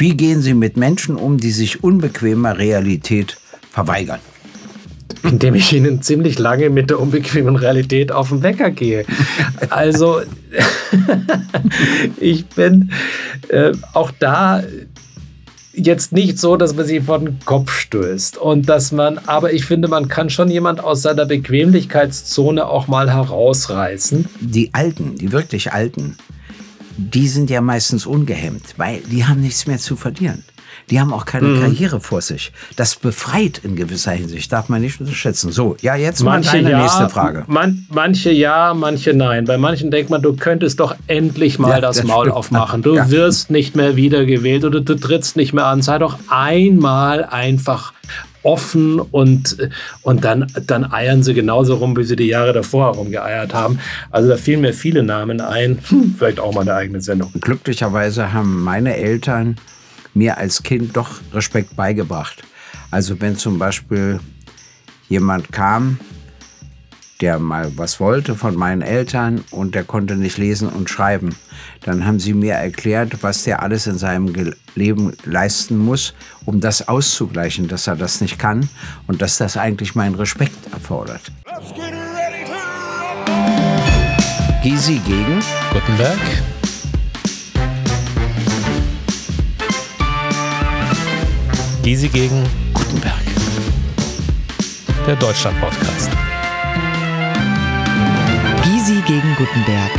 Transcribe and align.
Wie 0.00 0.16
gehen 0.16 0.40
Sie 0.40 0.54
mit 0.54 0.78
Menschen 0.78 1.16
um, 1.16 1.36
die 1.36 1.50
sich 1.50 1.84
unbequemer 1.84 2.56
Realität 2.56 3.36
verweigern? 3.70 4.20
Indem 5.24 5.54
ich 5.54 5.74
ihnen 5.74 6.00
ziemlich 6.00 6.38
lange 6.38 6.70
mit 6.70 6.88
der 6.88 6.98
unbequemen 6.98 7.54
Realität 7.54 8.10
auf 8.10 8.30
den 8.30 8.42
Wecker 8.42 8.70
gehe. 8.70 9.04
Also, 9.68 10.22
ich 12.18 12.46
bin 12.46 12.92
äh, 13.48 13.72
auch 13.92 14.10
da 14.18 14.62
jetzt 15.74 16.12
nicht 16.12 16.38
so, 16.38 16.56
dass 16.56 16.74
man 16.74 16.86
sie 16.86 17.00
vor 17.00 17.18
den 17.18 17.38
Kopf 17.44 17.70
stößt 17.70 18.38
und 18.38 18.70
dass 18.70 18.92
man, 18.92 19.18
aber 19.26 19.52
ich 19.52 19.66
finde, 19.66 19.88
man 19.88 20.08
kann 20.08 20.30
schon 20.30 20.50
jemand 20.50 20.82
aus 20.82 21.02
seiner 21.02 21.26
Bequemlichkeitszone 21.26 22.66
auch 22.66 22.88
mal 22.88 23.12
herausreißen. 23.12 24.24
Die 24.40 24.72
Alten, 24.72 25.16
die 25.16 25.30
wirklich 25.30 25.74
Alten, 25.74 26.16
die 27.00 27.28
sind 27.28 27.50
ja 27.50 27.60
meistens 27.60 28.06
ungehemmt, 28.06 28.74
weil 28.76 29.00
die 29.00 29.24
haben 29.24 29.40
nichts 29.40 29.66
mehr 29.66 29.78
zu 29.78 29.96
verlieren. 29.96 30.44
Die 30.90 30.98
haben 30.98 31.12
auch 31.12 31.24
keine 31.24 31.48
mhm. 31.48 31.60
Karriere 31.60 32.00
vor 32.00 32.20
sich. 32.20 32.52
Das 32.76 32.96
befreit 32.96 33.60
in 33.62 33.76
gewisser 33.76 34.12
Hinsicht, 34.12 34.52
darf 34.52 34.68
man 34.68 34.80
nicht 34.80 35.00
unterschätzen. 35.00 35.52
So, 35.52 35.76
ja, 35.80 35.94
jetzt 35.94 36.22
mal 36.22 36.32
manche 36.32 36.58
eine 36.58 36.70
ja, 36.70 36.82
nächste 36.82 37.08
Frage. 37.08 37.44
Man, 37.46 37.86
manche 37.90 38.32
ja, 38.32 38.74
manche 38.74 39.14
nein. 39.14 39.44
Bei 39.44 39.56
manchen 39.56 39.90
denkt 39.90 40.10
man, 40.10 40.20
du 40.20 40.34
könntest 40.34 40.80
doch 40.80 40.96
endlich 41.06 41.58
mal 41.58 41.70
ja, 41.70 41.80
das, 41.80 41.98
das, 41.98 42.06
Maul 42.06 42.24
stimmt. 42.24 42.36
aufmachen. 42.36 42.82
Du 42.82 42.96
ja. 42.96 43.10
wirst 43.10 43.50
nicht 43.50 43.76
mehr 43.76 43.94
wiedergewählt 43.94 44.64
oder 44.64 44.80
du 44.80 44.96
trittst 44.96 45.36
nicht 45.36 45.52
mehr 45.52 45.66
an. 45.66 45.82
Sei 45.82 45.98
doch 45.98 46.18
einmal 46.28 47.24
einfach 47.24 47.92
offen 48.42 49.00
und, 49.00 49.56
und 50.02 50.24
dann, 50.24 50.46
dann 50.66 50.90
eiern 50.92 51.22
sie 51.22 51.34
genauso 51.34 51.74
rum, 51.74 51.96
wie 51.96 52.04
sie 52.04 52.16
die 52.16 52.26
Jahre 52.26 52.52
davor 52.52 52.92
herumgeeiert 52.92 53.54
haben. 53.54 53.78
Also 54.10 54.28
da 54.28 54.36
fielen 54.36 54.60
mir 54.62 54.72
viele 54.72 55.02
Namen 55.02 55.40
ein. 55.40 55.78
Hm, 55.88 56.14
vielleicht 56.18 56.40
auch 56.40 56.54
mal 56.54 56.62
eine 56.62 56.74
eigene 56.74 57.00
Sendung. 57.00 57.30
Glücklicherweise 57.40 58.32
haben 58.32 58.62
meine 58.62 58.96
Eltern 58.96 59.56
mir 60.14 60.38
als 60.38 60.62
Kind 60.62 60.96
doch 60.96 61.20
Respekt 61.32 61.76
beigebracht. 61.76 62.42
Also 62.90 63.20
wenn 63.20 63.36
zum 63.36 63.58
Beispiel 63.58 64.20
jemand 65.08 65.52
kam, 65.52 65.98
der 67.20 67.38
mal 67.38 67.70
was 67.76 68.00
wollte 68.00 68.34
von 68.34 68.56
meinen 68.56 68.82
Eltern 68.82 69.44
und 69.50 69.74
der 69.74 69.84
konnte 69.84 70.16
nicht 70.16 70.38
lesen 70.38 70.68
und 70.68 70.88
schreiben, 70.88 71.34
dann 71.82 72.06
haben 72.06 72.18
sie 72.18 72.32
mir 72.32 72.54
erklärt, 72.54 73.22
was 73.22 73.44
der 73.44 73.62
alles 73.62 73.86
in 73.86 73.98
seinem 73.98 74.54
Leben 74.74 75.12
leisten 75.24 75.76
muss, 75.76 76.14
um 76.46 76.60
das 76.60 76.88
auszugleichen, 76.88 77.68
dass 77.68 77.86
er 77.86 77.96
das 77.96 78.20
nicht 78.20 78.38
kann 78.38 78.68
und 79.06 79.20
dass 79.22 79.38
das 79.38 79.56
eigentlich 79.56 79.94
meinen 79.94 80.14
Respekt 80.14 80.72
erfordert. 80.72 81.30
Gysi 84.62 85.00
gegen 85.06 85.40
Gutenberg. 85.72 86.18
Gysi 91.82 92.08
gegen 92.08 92.44
Gutenberg. 92.74 93.14
Der 95.06 95.16
Deutschland-Podcast. 95.16 96.29
Gegen 99.10 99.34
Gutenberg. 99.34 99.90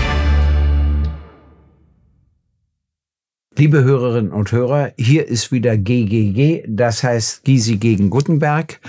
Liebe 3.57 3.83
Hörerinnen 3.83 4.31
und 4.31 4.53
Hörer, 4.53 4.93
hier 4.97 5.27
ist 5.27 5.51
wieder 5.51 5.75
GGG, 5.75 6.63
das 6.65 7.03
heißt 7.03 7.43
Gysi 7.43 7.75
gegen 7.75 8.09
Gutenberg. 8.09 8.79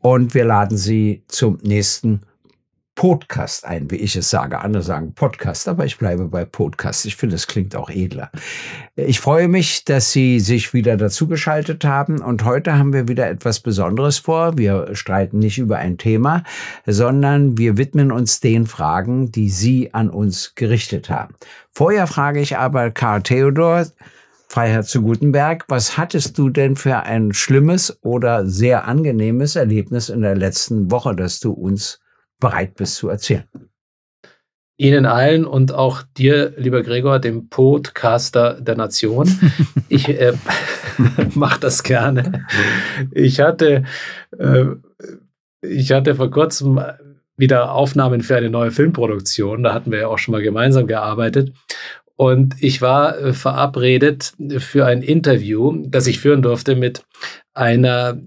Und 0.00 0.34
wir 0.34 0.44
laden 0.44 0.76
Sie 0.76 1.22
zum 1.28 1.58
nächsten 1.62 2.22
Podcast 3.00 3.64
ein, 3.64 3.90
wie 3.90 3.96
ich 3.96 4.14
es 4.14 4.28
sage. 4.28 4.60
Andere 4.60 4.82
sagen 4.82 5.14
Podcast, 5.14 5.68
aber 5.68 5.86
ich 5.86 5.96
bleibe 5.96 6.26
bei 6.26 6.44
Podcast. 6.44 7.06
Ich 7.06 7.16
finde, 7.16 7.36
es 7.36 7.46
klingt 7.46 7.74
auch 7.74 7.88
edler. 7.88 8.30
Ich 8.94 9.20
freue 9.20 9.48
mich, 9.48 9.86
dass 9.86 10.12
Sie 10.12 10.38
sich 10.38 10.74
wieder 10.74 10.98
dazugeschaltet 10.98 11.86
haben 11.86 12.20
und 12.20 12.44
heute 12.44 12.76
haben 12.76 12.92
wir 12.92 13.08
wieder 13.08 13.26
etwas 13.30 13.60
Besonderes 13.60 14.18
vor. 14.18 14.58
Wir 14.58 14.94
streiten 14.94 15.38
nicht 15.38 15.56
über 15.56 15.78
ein 15.78 15.96
Thema, 15.96 16.44
sondern 16.84 17.56
wir 17.56 17.78
widmen 17.78 18.12
uns 18.12 18.40
den 18.40 18.66
Fragen, 18.66 19.32
die 19.32 19.48
Sie 19.48 19.94
an 19.94 20.10
uns 20.10 20.54
gerichtet 20.54 21.08
haben. 21.08 21.34
Vorher 21.72 22.06
frage 22.06 22.40
ich 22.40 22.58
aber 22.58 22.90
Karl 22.90 23.22
Theodor, 23.22 23.86
Freiherr 24.48 24.82
zu 24.82 25.00
Gutenberg, 25.00 25.64
was 25.68 25.96
hattest 25.96 26.36
du 26.36 26.50
denn 26.50 26.76
für 26.76 26.98
ein 26.98 27.32
schlimmes 27.32 27.96
oder 28.02 28.44
sehr 28.44 28.86
angenehmes 28.86 29.56
Erlebnis 29.56 30.10
in 30.10 30.20
der 30.20 30.36
letzten 30.36 30.90
Woche, 30.90 31.16
das 31.16 31.40
du 31.40 31.52
uns 31.52 31.98
bereit 32.40 32.74
bist 32.74 32.96
zu 32.96 33.08
erzählen. 33.08 33.44
Ihnen 34.76 35.04
allen 35.04 35.44
und 35.44 35.72
auch 35.74 36.02
dir, 36.16 36.54
lieber 36.56 36.82
Gregor, 36.82 37.18
dem 37.18 37.48
Podcaster 37.50 38.60
der 38.60 38.76
Nation. 38.76 39.28
Ich 39.92 40.08
äh, 40.08 40.34
mache 41.34 41.58
das 41.58 41.82
gerne. 41.82 42.46
Ich 43.10 43.40
hatte, 43.40 43.82
äh, 44.38 44.66
ich 45.62 45.90
hatte 45.90 46.14
vor 46.14 46.30
kurzem 46.30 46.80
wieder 47.36 47.72
Aufnahmen 47.72 48.20
für 48.20 48.36
eine 48.36 48.50
neue 48.50 48.70
Filmproduktion. 48.70 49.64
Da 49.64 49.74
hatten 49.74 49.90
wir 49.90 49.98
ja 49.98 50.06
auch 50.06 50.18
schon 50.18 50.30
mal 50.30 50.42
gemeinsam 50.42 50.86
gearbeitet. 50.86 51.52
Und 52.14 52.54
ich 52.60 52.80
war 52.82 53.18
äh, 53.18 53.32
verabredet 53.32 54.34
für 54.58 54.86
ein 54.86 55.02
Interview, 55.02 55.82
das 55.88 56.06
ich 56.06 56.20
führen 56.20 56.42
durfte 56.42 56.76
mit 56.76 57.02
einer 57.54 58.20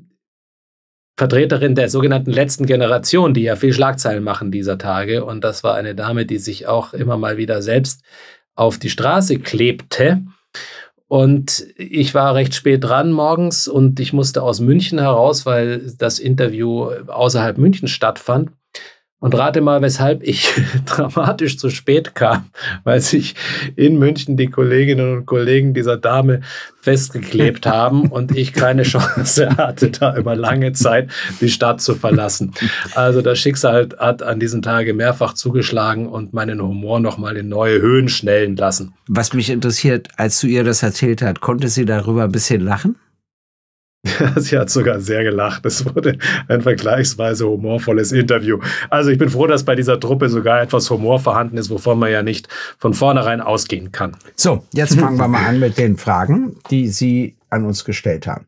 Vertreterin 1.16 1.76
der 1.76 1.90
sogenannten 1.90 2.32
letzten 2.32 2.66
Generation, 2.66 3.34
die 3.34 3.44
ja 3.44 3.56
viel 3.56 3.74
Schlagzeilen 3.74 4.24
machen 4.24 4.52
dieser 4.52 4.78
Tage. 4.78 5.24
Und 5.26 5.44
das 5.44 5.64
war 5.64 5.76
eine 5.76 5.94
Dame, 5.96 6.26
die 6.26 6.40
sich 6.40 6.68
auch 6.68 6.94
immer 6.94 7.18
mal 7.18 7.38
wieder 7.38 7.62
selbst 7.62 8.04
auf 8.56 8.80
die 8.80 8.90
Straße 8.90 9.40
klebte. 9.40 10.24
Und 11.08 11.68
ich 11.78 12.16
war 12.16 12.34
recht 12.34 12.56
spät 12.56 12.84
dran 12.84 13.12
morgens 13.12 13.68
und 13.68 14.00
ich 14.00 14.14
musste 14.14 14.42
aus 14.42 14.60
München 14.60 14.98
heraus, 14.98 15.46
weil 15.46 15.94
das 16.00 16.18
Interview 16.18 16.86
außerhalb 17.08 17.60
München 17.60 17.88
stattfand. 17.88 18.50
Und 19.24 19.36
rate 19.36 19.62
mal, 19.62 19.82
weshalb 19.82 20.22
ich 20.22 20.52
dramatisch 20.86 21.58
zu 21.58 21.70
spät 21.70 22.14
kam, 22.14 22.48
weil 22.84 23.00
sich 23.00 23.36
in 23.78 23.98
München 23.98 24.36
die 24.36 24.48
Kolleginnen 24.48 25.20
und 25.20 25.26
Kollegen 25.26 25.74
dieser 25.74 25.96
Dame 25.96 26.42
festgeklebt 26.82 27.66
haben 27.66 28.10
und 28.10 28.36
ich 28.36 28.52
keine 28.52 28.84
Chance 28.84 29.50
hatte, 29.58 29.92
da 29.92 30.18
über 30.18 30.36
lange 30.36 30.74
Zeit 30.74 31.10
die 31.40 31.48
Stadt 31.48 31.80
zu 31.80 31.96
verlassen. 31.96 32.52
Also 32.96 33.22
das 33.22 33.40
Schicksal 33.40 33.88
hat 33.98 34.24
an 34.24 34.42
diesem 34.42 34.62
Tage 34.62 34.94
mehrfach 34.94 35.36
zugeschlagen 35.36 36.10
und 36.10 36.34
meinen 36.34 36.62
Humor 36.62 37.00
nochmal 37.00 37.38
in 37.38 37.48
neue 37.48 37.80
Höhen 37.80 38.10
schnellen 38.10 38.58
lassen. 38.58 38.94
Was 39.08 39.32
mich 39.32 39.50
interessiert, 39.50 40.10
als 40.18 40.42
du 40.42 40.48
ihr 40.48 40.66
das 40.66 40.84
erzählt 40.84 41.22
hast, 41.22 41.40
konnte 41.40 41.70
sie 41.70 41.86
darüber 41.86 42.26
ein 42.26 42.32
bisschen 42.34 42.60
lachen? 42.60 42.98
Sie 44.36 44.58
hat 44.58 44.70
sogar 44.70 45.00
sehr 45.00 45.24
gelacht. 45.24 45.66
Es 45.66 45.86
wurde 45.86 46.18
ein 46.48 46.62
vergleichsweise 46.62 47.48
humorvolles 47.48 48.12
Interview. 48.12 48.60
Also 48.90 49.12
ich 49.12 49.18
bin 49.18 49.30
froh, 49.30 49.48
dass 49.48 49.64
bei 49.64 49.76
dieser 49.76 50.00
Truppe 50.00 50.30
sogar 50.30 50.62
etwas 50.62 50.90
Humor 50.90 51.20
vorhanden 51.20 51.58
ist, 51.58 51.70
wovon 51.70 52.00
man 52.00 52.12
ja 52.12 52.22
nicht 52.22 52.50
von 52.78 52.94
vornherein 52.94 53.40
ausgehen 53.40 53.92
kann. 53.92 54.18
So, 54.36 54.66
jetzt 54.74 55.00
fangen 55.00 55.18
wir 55.18 55.28
mal 55.28 55.46
an 55.46 55.60
mit 55.60 55.78
den 55.78 55.98
Fragen, 55.98 56.58
die 56.70 56.90
Sie 56.90 57.36
an 57.50 57.66
uns 57.66 57.86
gestellt 57.86 58.28
haben. 58.28 58.46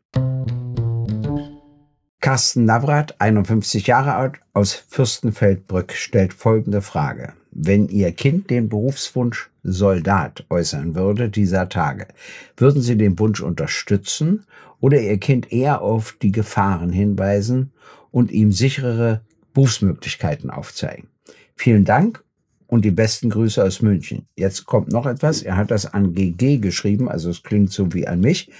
Carsten 2.20 2.64
Navrat, 2.64 3.14
51 3.20 3.86
Jahre 3.86 4.14
alt, 4.14 4.34
aus 4.52 4.72
Fürstenfeldbrück, 4.72 5.92
stellt 5.92 6.34
folgende 6.34 6.82
Frage. 6.82 7.34
Wenn 7.52 7.88
Ihr 7.88 8.12
Kind 8.12 8.50
den 8.50 8.68
Berufswunsch 8.68 9.48
Soldat 9.62 10.44
äußern 10.50 10.94
würde 10.94 11.28
dieser 11.28 11.68
Tage, 11.68 12.08
würden 12.56 12.82
Sie 12.82 12.96
den 12.96 13.18
Wunsch 13.18 13.40
unterstützen 13.40 14.44
oder 14.80 15.00
Ihr 15.00 15.18
Kind 15.18 15.52
eher 15.52 15.82
auf 15.82 16.16
die 16.20 16.32
Gefahren 16.32 16.90
hinweisen 16.90 17.72
und 18.10 18.30
ihm 18.30 18.52
sicherere 18.52 19.22
Berufsmöglichkeiten 19.54 20.50
aufzeigen. 20.50 21.08
Vielen 21.54 21.84
Dank 21.84 22.22
und 22.66 22.84
die 22.84 22.90
besten 22.90 23.30
Grüße 23.30 23.62
aus 23.62 23.80
München. 23.80 24.26
Jetzt 24.36 24.66
kommt 24.66 24.92
noch 24.92 25.06
etwas. 25.06 25.42
Er 25.42 25.56
hat 25.56 25.70
das 25.70 25.86
an 25.86 26.14
GG 26.14 26.58
geschrieben, 26.58 27.08
also 27.08 27.30
es 27.30 27.42
klingt 27.42 27.72
so 27.72 27.92
wie 27.92 28.06
an 28.06 28.20
mich. 28.20 28.50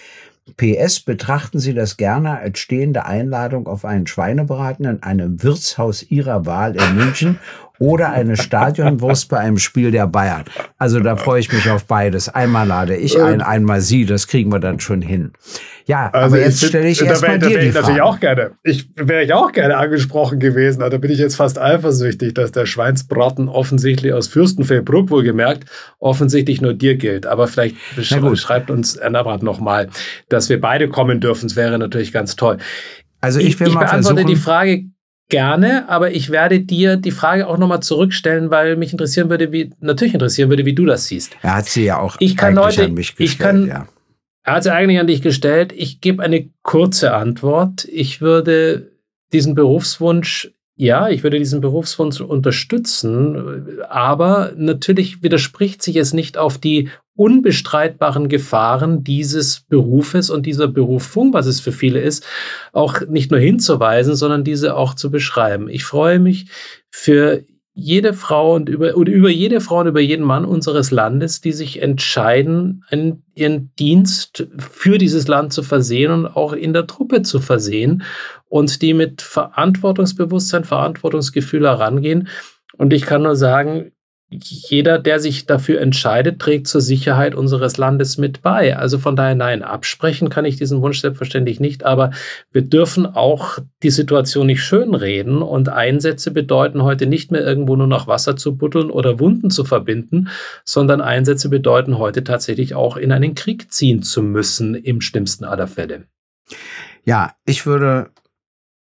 PS, 0.57 1.01
betrachten 1.01 1.59
Sie 1.59 1.75
das 1.75 1.97
gerne 1.97 2.39
als 2.39 2.61
stehende 2.61 3.05
Einladung 3.05 3.67
auf 3.67 3.85
einen 3.85 4.07
Schweinebraten 4.07 4.85
in 4.85 5.03
einem 5.03 5.43
Wirtshaus 5.43 6.09
Ihrer 6.09 6.47
Wahl 6.47 6.77
in 6.77 6.95
München 6.95 7.41
oder 7.79 8.11
eine 8.11 8.37
Stadionwurst 8.37 9.29
bei 9.29 9.39
einem 9.39 9.59
Spiel 9.59 9.91
der 9.91 10.07
Bayern. 10.07 10.45
Also 10.79 11.01
da 11.01 11.17
freue 11.17 11.41
ich 11.41 11.53
mich 11.53 11.69
auf 11.71 11.85
beides. 11.85 12.29
Einmal 12.29 12.67
lade 12.67 12.97
ich 12.97 13.21
ein, 13.21 13.41
einmal 13.41 13.81
Sie, 13.81 14.07
das 14.07 14.27
kriegen 14.27 14.53
wir 14.53 14.61
dann 14.61 14.81
schon 14.81 15.03
hin. 15.03 15.33
Ja, 15.87 16.11
also 16.11 16.35
aber 16.35 16.45
jetzt 16.45 16.65
stelle 16.65 16.89
ich 16.89 17.01
erstmal 17.01 17.39
dir 17.39 17.61
die 17.61 17.71
Frage. 17.71 18.03
auch 18.03 18.19
gerne. 18.19 18.53
Ich 18.65 18.89
wäre 18.97 19.23
ich 19.23 19.33
auch 19.33 19.53
gerne 19.53 19.77
angesprochen 19.77 20.41
gewesen. 20.41 20.81
Da 20.81 20.89
bin 20.99 21.13
ich 21.13 21.19
jetzt 21.19 21.37
fast 21.37 21.61
eifersüchtig, 21.61 22.35
dass 22.35 22.51
der 22.51 22.67
Schweinsbraten 22.67 23.49
offensichtlich 23.49 24.13
aus 24.13 24.27
Fürstenfeldbruck 24.27 25.11
wohlgemerkt 25.11 25.65
offensichtlich 26.01 26.61
nur 26.61 26.75
dir 26.75 26.97
gilt. 26.97 27.27
Aber 27.27 27.47
vielleicht 27.47 27.77
schreibt 28.03 28.71
uns 28.71 28.97
Ernabrat 28.97 29.45
nochmal, 29.45 29.89
dass 30.29 30.49
wir 30.49 30.61
beide 30.61 30.89
kommen 30.89 31.21
dürfen. 31.21 31.47
Es 31.47 31.55
wäre 31.55 31.79
natürlich 31.79 32.13
ganz 32.13 32.35
toll. 32.35 32.59
Also 33.21 33.39
ich, 33.39 33.59
will 33.61 33.69
ich, 33.69 33.73
ich 33.73 33.75
mal 33.75 33.85
beantworte 33.85 34.23
versuchen, 34.23 34.35
die 34.35 34.41
Frage 34.41 34.85
gerne, 35.29 35.89
aber 35.89 36.13
ich 36.13 36.31
werde 36.31 36.61
dir 36.61 36.97
die 36.97 37.11
Frage 37.11 37.47
auch 37.47 37.59
nochmal 37.59 37.83
zurückstellen, 37.83 38.51
weil 38.51 38.77
mich 38.77 38.93
interessieren 38.93 39.31
würde, 39.31 39.53
wie, 39.53 39.73
natürlich 39.81 40.15
interessieren 40.15 40.51
würde, 40.51 40.65
wie 40.65 40.75
du 40.75 40.85
das 40.85 41.07
siehst. 41.07 41.37
Er 41.43 41.57
hat 41.57 41.67
sie 41.67 41.85
ja 41.85 41.99
auch 41.99 42.17
ich 42.21 42.37
kann 42.37 42.55
Leute, 42.55 42.85
an 42.85 42.95
mich 42.95 43.17
gestellt, 43.17 43.31
ich 43.31 43.39
kann, 43.39 43.67
ja. 43.67 43.89
Er 44.45 44.55
hat 44.55 44.63
sie 44.63 44.73
eigentlich 44.73 45.01
an 45.01 45.09
dich 45.09 45.23
gestellt. 45.23 45.73
Ich 45.73 46.01
gebe 46.01 46.23
eine 46.23 46.49
kurze 46.63 47.13
Antwort. 47.15 47.85
Ich 47.87 48.21
würde 48.21 48.93
diesen 49.33 49.57
Berufswunsch 49.57 50.53
ja, 50.77 51.09
ich 51.09 51.23
würde 51.23 51.39
diesen 51.39 51.63
Berufswunsch 51.63 52.21
unterstützen, 52.21 53.81
aber 53.89 54.53
natürlich 54.57 55.23
widerspricht 55.23 55.83
sich 55.83 55.97
es 55.97 56.13
nicht 56.13 56.37
auf 56.37 56.59
die 56.59 56.91
unbestreitbaren 57.17 58.29
Gefahren 58.29 59.03
dieses 59.03 59.61
Berufes 59.61 60.31
und 60.31 60.47
dieser 60.47 60.69
Berufung, 60.69 61.33
was 61.33 61.47
es 61.47 61.61
für 61.61 61.73
viele 61.73 62.01
ist, 62.01 62.25
auch 62.73 63.01
nicht 63.09 63.31
nur 63.31 63.41
hinzuweisen, 63.41 64.15
sondern 64.15 64.45
diese 64.45 64.77
auch 64.77 64.95
zu 64.95 65.11
beschreiben. 65.11 65.69
Ich 65.69 65.85
freue 65.85 66.19
mich 66.19 66.47
für 66.91 67.43
jede 67.79 68.15
Frau 68.15 68.55
und 68.55 68.71
über, 68.71 68.97
oder 68.97 69.13
über 69.13 69.29
jede 69.29 69.61
Frau 69.61 69.81
und 69.81 69.87
über 69.87 70.01
jeden 70.01 70.25
Mann 70.25 70.47
unseres 70.47 70.91
Landes, 70.91 71.43
die 71.43 71.53
sich 71.53 71.83
entscheiden, 71.83 72.85
einen, 72.89 73.23
ihren 73.35 73.71
Dienst 73.79 74.49
für 74.57 74.97
dieses 74.97 75.29
Land 75.29 75.53
zu 75.53 75.63
versehen 75.63 76.11
und 76.11 76.27
auch 76.27 76.55
in 76.55 76.73
der 76.73 76.87
Truppe 76.87 77.21
zu 77.21 77.39
versehen 77.39 78.03
und 78.49 78.81
die 78.81 78.95
mit 78.95 79.21
Verantwortungsbewusstsein, 79.21 80.65
Verantwortungsgefühl 80.65 81.67
herangehen. 81.67 82.29
Und 82.79 82.95
ich 82.95 83.03
kann 83.03 83.23
nur 83.23 83.37
sagen, 83.37 83.93
jeder, 84.29 84.99
der 84.99 85.21
sich 85.21 85.47
dafür 85.47 85.81
entscheidet, 85.81 86.41
trägt 86.41 86.67
zur 86.67 86.81
Sicherheit 86.81 87.35
unseres 87.37 87.77
Landes 87.77 88.19
mit 88.19 88.43
bei. 88.43 88.77
Also 88.77 88.99
von 88.99 89.15
daher 89.15 89.37
nein, 89.37 89.63
absprechen 89.63 90.31
kann 90.31 90.45
ich 90.45 90.57
diesen 90.57 90.83
Wunsch 90.83 91.01
selbstverständlich 91.01 91.61
nicht, 91.61 91.85
aber 91.85 92.11
wir 92.51 92.63
dürfen 92.63 93.07
auch 93.07 93.59
die 93.85 93.91
Situation 93.91 94.49
nicht 94.49 94.65
schönreden 94.65 95.43
und 95.43 95.69
Einsätze 95.69 96.33
bedeuten 96.33 96.83
heute 96.83 97.07
nicht 97.07 97.31
mehr 97.31 97.43
irgendwo 97.43 97.77
nur 97.77 97.87
noch 97.87 98.09
Wasser 98.09 98.37
zu 98.37 98.57
buddeln 98.57 98.91
oder 98.91 99.21
Wunden 99.21 99.51
zu 99.51 99.65
verbinden, 99.65 100.29
sondern 100.65 101.01
Einsätze 101.01 101.49
bedeuten 101.49 101.99
heute 101.99 102.25
tatsächlich 102.25 102.75
auch 102.75 102.97
in 102.97 103.13
einen 103.13 103.37
Krieg 103.37 103.73
ziehen 103.73 104.03
zu 104.03 104.23
müssen 104.23 104.75
im 104.75 105.01
schlimmsten 105.01 105.45
aller 105.45 105.69
Fälle. 105.69 106.05
Ja, 107.05 107.35
ich 107.45 107.65
würde 107.65 108.11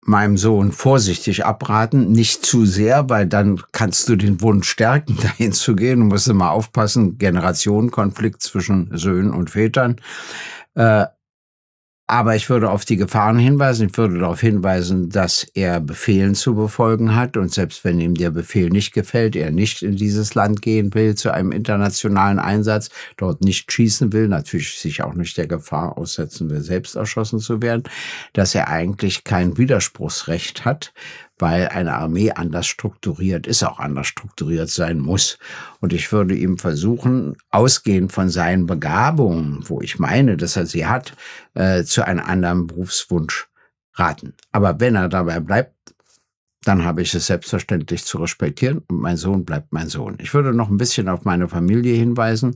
meinem 0.05 0.37
Sohn 0.37 0.71
vorsichtig 0.71 1.45
abraten, 1.45 2.11
nicht 2.11 2.45
zu 2.45 2.65
sehr, 2.65 3.09
weil 3.09 3.25
dann 3.25 3.61
kannst 3.71 4.09
du 4.09 4.15
den 4.15 4.41
Wunsch 4.41 4.69
stärken, 4.69 5.17
dahin 5.21 5.53
zu 5.53 5.75
gehen. 5.75 5.99
Du 5.99 6.05
musst 6.05 6.27
immer 6.27 6.51
aufpassen, 6.51 7.17
Generationenkonflikt 7.17 8.41
zwischen 8.41 8.89
Söhnen 8.97 9.31
und 9.31 9.49
Vätern. 9.49 9.97
Äh, 10.75 11.05
aber 12.05 12.35
ich 12.35 12.49
würde 12.49 12.69
auf 12.69 12.83
die 12.83 12.97
Gefahren 12.97 13.37
hinweisen. 13.37 13.87
Ich 13.87 13.97
würde 13.97 14.19
darauf 14.19 14.41
hinweisen, 14.41 15.09
dass 15.09 15.47
er 15.53 15.79
Befehlen 15.79 16.35
zu 16.35 16.53
befolgen 16.53 17.15
hat 17.15 17.37
und 17.37 17.53
selbst 17.53 17.85
wenn 17.85 17.99
ihm 17.99 18.15
der 18.15 18.29
Befehl 18.29 18.69
nicht 18.69 18.93
gefällt, 18.93 19.35
er 19.37 19.51
nicht 19.51 19.81
in 19.81 19.95
dieses 19.95 20.35
Land 20.35 20.61
gehen 20.61 20.93
will 20.93 21.15
zu 21.15 21.33
einem 21.33 21.53
internationalen 21.53 22.39
Einsatz, 22.39 22.89
dort 23.15 23.41
nicht 23.41 23.71
schießen 23.71 24.11
will, 24.11 24.27
natürlich 24.27 24.79
sich 24.79 25.01
auch 25.01 25.13
nicht 25.13 25.37
der 25.37 25.47
Gefahr 25.47 25.97
aussetzen 25.97 26.49
will, 26.49 26.61
selbst 26.61 26.95
erschossen 26.95 27.39
zu 27.39 27.61
werden, 27.61 27.83
dass 28.33 28.53
er 28.53 28.67
eigentlich 28.67 29.23
kein 29.23 29.57
Widerspruchsrecht 29.57 30.65
hat, 30.65 30.93
weil 31.39 31.67
eine 31.67 31.93
Armee 31.93 32.31
anders 32.31 32.67
strukturiert 32.67 33.47
ist, 33.47 33.63
auch 33.63 33.79
anders 33.79 34.07
strukturiert 34.07 34.69
sein 34.69 34.99
muss. 34.99 35.37
Und 35.79 35.93
ich 35.93 36.11
würde 36.11 36.35
ihm 36.35 36.57
versuchen, 36.57 37.35
ausgehend 37.49 38.11
von 38.11 38.29
seinen 38.29 38.65
Begabungen, 38.65 39.63
wo 39.67 39.81
ich 39.81 39.99
meine, 39.99 40.37
dass 40.37 40.55
er 40.55 40.65
sie 40.65 40.85
hat, 40.85 41.15
äh, 41.53 41.83
zu 41.83 42.05
einem 42.05 42.25
anderen 42.25 42.67
Berufswunsch 42.67 43.47
raten. 43.95 44.33
Aber 44.51 44.79
wenn 44.79 44.95
er 44.95 45.09
dabei 45.09 45.39
bleibt, 45.39 45.92
dann 46.63 46.83
habe 46.85 47.01
ich 47.01 47.13
es 47.13 47.27
selbstverständlich 47.27 48.05
zu 48.05 48.17
respektieren 48.17 48.81
und 48.87 48.99
mein 48.99 49.17
Sohn 49.17 49.45
bleibt 49.45 49.73
mein 49.73 49.87
Sohn. 49.89 50.17
Ich 50.19 50.33
würde 50.33 50.53
noch 50.53 50.69
ein 50.69 50.77
bisschen 50.77 51.09
auf 51.09 51.25
meine 51.25 51.47
Familie 51.47 51.95
hinweisen, 51.95 52.55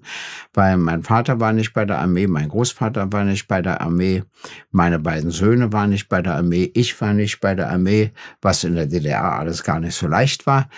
weil 0.54 0.78
mein 0.78 1.04
Vater 1.04 1.40
war 1.40 1.54
nicht 1.54 1.74
bei 1.74 1.86
der 1.86 2.00
Armee, 2.00 2.28
mein 2.28 2.50
Großvater 2.50 3.12
war 3.12 3.24
nicht 3.24 3.48
bei 3.48 3.62
der 3.62 3.82
Armee, 3.82 4.24
meine 4.72 5.00
beiden 5.00 5.32
Söhne 5.32 5.72
waren 5.74 5.90
nicht 5.90 6.10
bei 6.10 6.22
der 6.22 6.36
Armee, 6.36 6.72
ich 6.74 7.00
war 7.02 7.14
nicht 7.14 7.40
bei 7.40 7.56
der 7.56 7.70
Armee, 7.70 8.12
was 8.42 8.64
in 8.64 8.76
der 8.76 8.88
DDR 8.88 9.40
alles 9.40 9.64
gar 9.64 9.80
nicht 9.80 9.96
so 9.96 10.08
leicht 10.08 10.46
war. 10.46 10.70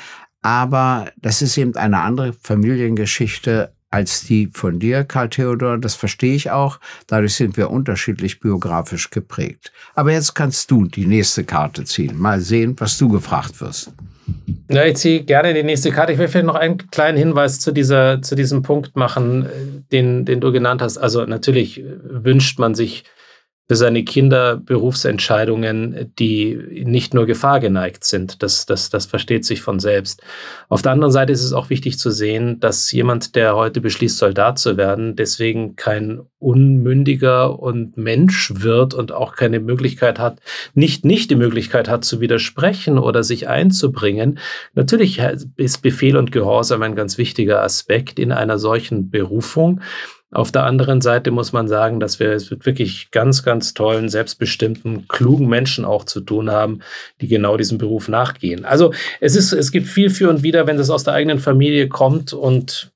Aber 0.42 1.12
das 1.18 1.42
ist 1.42 1.58
eben 1.58 1.76
eine 1.76 2.00
andere 2.00 2.34
Familiengeschichte 2.34 3.74
als 3.92 4.22
die 4.22 4.50
von 4.54 4.80
dir, 4.80 5.04
Karl 5.04 5.30
Theodor. 5.30 5.78
Das 5.78 5.96
verstehe 5.96 6.36
ich 6.36 6.52
auch. 6.52 6.80
Dadurch 7.08 7.36
sind 7.36 7.58
wir 7.58 7.72
unterschiedlich 7.72 8.40
biografisch 8.40 9.10
geprägt. 9.10 9.72
Aber 9.96 10.12
jetzt 10.12 10.36
kannst 10.36 10.70
du 10.72 10.86
die 10.86 11.06
nächste 11.06 11.44
Karte 11.44 11.84
ziehen. 11.86 12.18
Mal 12.18 12.42
sehen, 12.42 12.76
was 12.80 12.98
du 12.98 13.10
gefragt 13.10 13.62
wirst. 13.62 13.92
Ja, 14.70 14.86
ich 14.86 14.98
ziehe 14.98 15.24
gerne 15.24 15.54
die 15.54 15.64
nächste 15.64 15.92
Karte. 15.92 16.14
Ich 16.14 16.20
will 16.20 16.28
vielleicht 16.28 16.46
noch 16.46 16.56
einen 16.56 16.78
kleinen 16.92 17.18
Hinweis 17.18 17.60
zu, 17.60 17.72
dieser, 17.72 18.22
zu 18.22 18.36
diesem 18.36 18.62
Punkt 18.62 18.96
machen, 18.96 19.48
den, 19.92 20.26
den 20.26 20.40
du 20.40 20.52
genannt 20.52 20.82
hast. 20.82 20.98
Also 21.00 21.26
natürlich 21.26 21.84
wünscht 22.04 22.60
man 22.60 22.76
sich 22.76 23.06
für 23.70 23.76
seine 23.76 24.04
Kinder 24.04 24.58
Berufsentscheidungen, 24.58 26.12
die 26.18 26.56
nicht 26.86 27.14
nur 27.14 27.28
gefahrgeneigt 27.28 28.04
sind. 28.04 28.42
Das, 28.42 28.66
das, 28.66 28.90
das 28.90 29.06
versteht 29.06 29.46
sich 29.46 29.62
von 29.62 29.80
selbst. 29.80 30.24
Auf 30.70 30.82
der 30.82 30.92
anderen 30.92 31.12
Seite 31.12 31.32
ist 31.32 31.44
es 31.44 31.54
auch 31.54 31.70
wichtig 31.70 32.00
zu 32.00 32.10
sehen, 32.10 32.60
dass 32.60 32.92
jemand, 32.92 33.36
der 33.36 33.56
heute 33.56 33.80
beschließt, 33.80 34.18
Soldat 34.18 34.58
zu 34.58 34.76
werden, 34.76 35.16
deswegen 35.16 35.76
kein 35.76 36.22
unmündiger 36.40 37.60
und 37.60 37.96
Mensch 37.96 38.52
wird 38.56 38.96
und 38.96 39.12
auch 39.12 39.36
keine 39.36 39.60
Möglichkeit 39.60 40.18
hat, 40.18 40.40
nicht, 40.74 41.06
nicht 41.06 41.30
die 41.30 41.36
Möglichkeit 41.36 41.90
hat 41.90 42.04
zu 42.04 42.22
widersprechen 42.22 42.98
oder 42.98 43.24
sich 43.24 43.50
einzubringen. 43.50 44.40
Natürlich 44.74 45.22
ist 45.58 45.84
Befehl 45.84 46.18
und 46.18 46.32
Gehorsam 46.32 46.82
ein 46.82 46.96
ganz 46.96 47.20
wichtiger 47.20 47.62
Aspekt 47.62 48.18
in 48.18 48.32
einer 48.32 48.58
solchen 48.58 49.12
Berufung. 49.12 49.82
Auf 50.32 50.52
der 50.52 50.64
anderen 50.64 51.02
Seite 51.02 51.32
muss 51.32 51.54
man 51.54 51.68
sagen, 51.68 52.00
dass 52.00 52.20
wir 52.20 52.32
es 52.32 52.52
mit 52.52 52.66
wirklich 52.68 53.10
ganz, 53.10 53.42
ganz 53.42 53.74
tollen, 53.74 54.10
selbstbestimmten, 54.10 55.08
klugen 55.08 55.48
Menschen 55.48 55.86
auch 55.86 56.04
zu 56.04 56.22
tun 56.22 56.52
haben, 56.52 56.82
die 57.20 57.28
genau 57.28 57.58
diesem 57.58 57.80
Beruf 57.80 58.08
nachgehen. 58.10 58.64
Also 58.64 58.94
es 59.22 59.36
ist, 59.36 59.54
es 59.54 59.72
gibt 59.72 59.88
viel 59.88 60.12
für 60.12 60.30
und 60.30 60.44
wieder, 60.44 60.68
wenn 60.68 60.78
das 60.78 60.92
aus 60.92 61.04
der 61.04 61.16
eigenen 61.16 61.40
Familie 61.40 61.90
kommt. 61.90 62.34
Und 62.34 62.92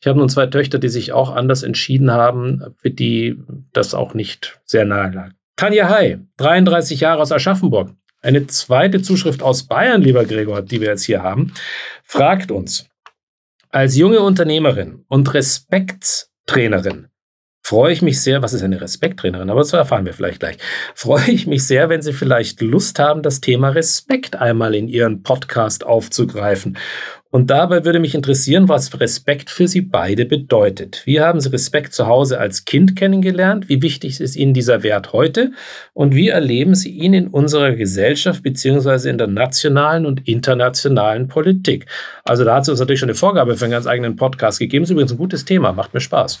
ich 0.00 0.06
habe 0.06 0.18
nun 0.18 0.30
zwei 0.30 0.46
Töchter, 0.46 0.78
die 0.78 0.88
sich 0.88 1.12
auch 1.12 1.30
anders 1.30 1.62
entschieden 1.62 2.10
haben, 2.10 2.74
für 2.78 2.90
die 2.90 3.36
das 3.74 3.92
auch 3.92 4.14
nicht 4.14 4.58
sehr 4.64 4.86
nahe 4.86 5.12
lag. 5.12 5.30
Tanja 5.56 5.90
Hai, 5.90 6.20
33 6.38 7.00
Jahre 7.00 7.20
aus 7.20 7.32
Aschaffenburg. 7.32 7.90
Eine 8.22 8.46
zweite 8.46 9.02
Zuschrift 9.02 9.42
aus 9.42 9.64
Bayern, 9.64 10.00
lieber 10.00 10.24
Gregor, 10.24 10.62
die 10.62 10.80
wir 10.80 10.88
jetzt 10.88 11.04
hier 11.04 11.22
haben, 11.22 11.52
fragt 12.02 12.50
uns, 12.50 12.86
als 13.70 13.96
junge 13.96 14.20
Unternehmerin 14.20 15.04
und 15.08 15.34
Respekt 15.34 16.28
Trainerin. 16.48 17.08
Freue 17.64 17.92
ich 17.92 18.00
mich 18.00 18.22
sehr, 18.22 18.40
was 18.40 18.54
ist 18.54 18.62
eine 18.62 18.80
Respekttrainerin, 18.80 19.50
aber 19.50 19.60
das 19.60 19.74
erfahren 19.74 20.06
wir 20.06 20.14
vielleicht 20.14 20.40
gleich. 20.40 20.56
Freue 20.94 21.30
ich 21.30 21.46
mich 21.46 21.66
sehr, 21.66 21.90
wenn 21.90 22.00
Sie 22.00 22.14
vielleicht 22.14 22.62
Lust 22.62 22.98
haben, 22.98 23.22
das 23.22 23.42
Thema 23.42 23.68
Respekt 23.68 24.36
einmal 24.36 24.74
in 24.74 24.88
Ihren 24.88 25.22
Podcast 25.22 25.84
aufzugreifen. 25.84 26.78
Und 27.30 27.50
dabei 27.50 27.84
würde 27.84 28.00
mich 28.00 28.14
interessieren, 28.14 28.70
was 28.70 28.98
Respekt 28.98 29.50
für 29.50 29.68
Sie 29.68 29.82
beide 29.82 30.24
bedeutet. 30.24 31.02
Wie 31.04 31.20
haben 31.20 31.40
Sie 31.40 31.52
Respekt 31.52 31.92
zu 31.92 32.06
Hause 32.06 32.40
als 32.40 32.64
Kind 32.64 32.96
kennengelernt? 32.96 33.68
Wie 33.68 33.82
wichtig 33.82 34.18
ist 34.20 34.34
Ihnen 34.34 34.54
dieser 34.54 34.82
Wert 34.82 35.12
heute? 35.12 35.52
Und 35.92 36.14
wie 36.14 36.28
erleben 36.28 36.74
Sie 36.74 36.90
ihn 36.90 37.12
in 37.12 37.28
unserer 37.28 37.72
Gesellschaft 37.72 38.42
beziehungsweise 38.42 39.10
in 39.10 39.18
der 39.18 39.26
nationalen 39.26 40.06
und 40.06 40.26
internationalen 40.26 41.28
Politik? 41.28 41.84
Also 42.24 42.44
da 42.44 42.54
hat 42.54 42.62
es 42.62 42.70
uns 42.70 42.80
natürlich 42.80 43.00
schon 43.00 43.10
eine 43.10 43.14
Vorgabe 43.14 43.56
für 43.56 43.66
einen 43.66 43.72
ganz 43.72 43.86
eigenen 43.86 44.16
Podcast 44.16 44.58
gegeben. 44.58 44.84
Ist 44.84 44.90
übrigens 44.90 45.12
ein 45.12 45.18
gutes 45.18 45.44
Thema, 45.44 45.72
macht 45.72 45.92
mir 45.92 46.00
Spaß. 46.00 46.40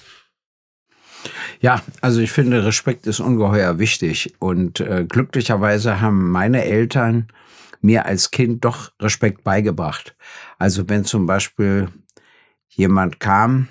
Ja, 1.60 1.82
also 2.00 2.20
ich 2.20 2.30
finde, 2.30 2.64
Respekt 2.64 3.06
ist 3.06 3.20
ungeheuer 3.20 3.78
wichtig. 3.78 4.32
Und 4.38 4.80
äh, 4.80 5.04
glücklicherweise 5.06 6.00
haben 6.00 6.30
meine 6.30 6.64
Eltern 6.64 7.28
mir 7.80 8.06
als 8.06 8.30
Kind 8.30 8.64
doch 8.64 8.92
Respekt 9.00 9.44
beigebracht. 9.44 10.16
Also 10.58 10.88
wenn 10.88 11.04
zum 11.04 11.26
Beispiel 11.26 11.88
jemand 12.68 13.20
kam, 13.20 13.68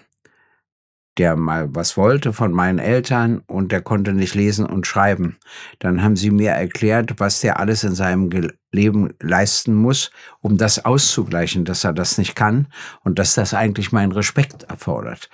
der 1.17 1.35
mal 1.35 1.73
was 1.73 1.97
wollte 1.97 2.33
von 2.33 2.51
meinen 2.51 2.79
Eltern 2.79 3.41
und 3.47 3.71
der 3.71 3.81
konnte 3.81 4.13
nicht 4.13 4.35
lesen 4.35 4.65
und 4.65 4.85
schreiben. 4.85 5.37
Dann 5.79 6.03
haben 6.03 6.15
sie 6.15 6.31
mir 6.31 6.51
erklärt, 6.51 7.19
was 7.19 7.41
der 7.41 7.59
alles 7.59 7.83
in 7.83 7.95
seinem 7.95 8.29
Leben 8.71 9.13
leisten 9.21 9.73
muss, 9.73 10.11
um 10.41 10.57
das 10.57 10.85
auszugleichen, 10.85 11.65
dass 11.65 11.83
er 11.83 11.93
das 11.93 12.17
nicht 12.17 12.35
kann 12.35 12.67
und 13.03 13.17
dass 13.17 13.33
das 13.33 13.53
eigentlich 13.53 13.91
meinen 13.91 14.11
Respekt 14.11 14.63
erfordert. 14.63 15.29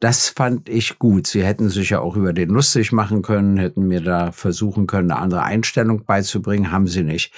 Das 0.00 0.28
fand 0.28 0.68
ich 0.68 0.98
gut. 0.98 1.26
Sie 1.26 1.44
hätten 1.44 1.68
sich 1.68 1.90
ja 1.90 2.00
auch 2.00 2.16
über 2.16 2.32
den 2.32 2.48
lustig 2.48 2.92
machen 2.92 3.22
können, 3.22 3.58
hätten 3.58 3.86
mir 3.86 4.00
da 4.00 4.32
versuchen 4.32 4.86
können, 4.86 5.10
eine 5.10 5.20
andere 5.20 5.42
Einstellung 5.42 6.04
beizubringen, 6.04 6.72
haben 6.72 6.88
sie 6.88 7.04
nicht. 7.04 7.32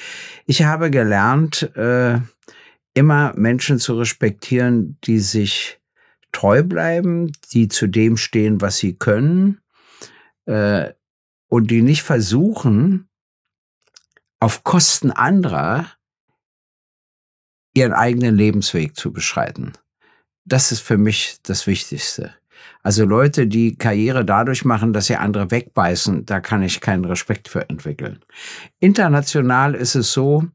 Ich 0.47 0.63
habe 0.63 0.91
gelernt, 0.91 1.75
äh, 1.77 2.19
immer 2.95 3.33
Menschen 3.37 3.79
zu 3.79 3.95
respektieren, 3.95 4.99
die 5.05 5.19
sich 5.19 5.80
treu 6.33 6.63
bleiben, 6.63 7.33
die 7.53 7.69
zu 7.69 7.87
dem 7.87 8.17
stehen, 8.17 8.61
was 8.61 8.79
sie 8.79 8.95
können 8.95 9.61
äh, 10.47 10.93
und 11.49 11.71
die 11.71 11.83
nicht 11.83 12.03
versuchen, 12.03 13.09
auf 14.41 14.65
Kosten 14.65 15.11
anderer 15.11 15.87
ihren 17.75 17.93
eigenen 17.93 18.35
Lebensweg 18.35 18.97
zu 18.97 19.13
beschreiten. 19.13 19.73
Das 20.45 20.73
ist 20.73 20.81
für 20.81 20.99
mich 20.99 21.39
das 21.43 21.67
Wichtigste. 21.67 22.35
Also 22.83 23.05
Leute, 23.05 23.47
die 23.47 23.77
Karriere 23.77 24.25
dadurch 24.25 24.65
machen, 24.65 24.93
dass 24.93 25.07
sie 25.07 25.17
andere 25.17 25.51
wegbeißen, 25.51 26.25
da 26.25 26.41
kann 26.41 26.63
ich 26.63 26.81
keinen 26.81 27.05
Respekt 27.05 27.49
für 27.49 27.69
entwickeln. 27.69 28.25
International 28.81 29.75
ist 29.75 29.95
es 29.95 30.13
so, 30.13 30.47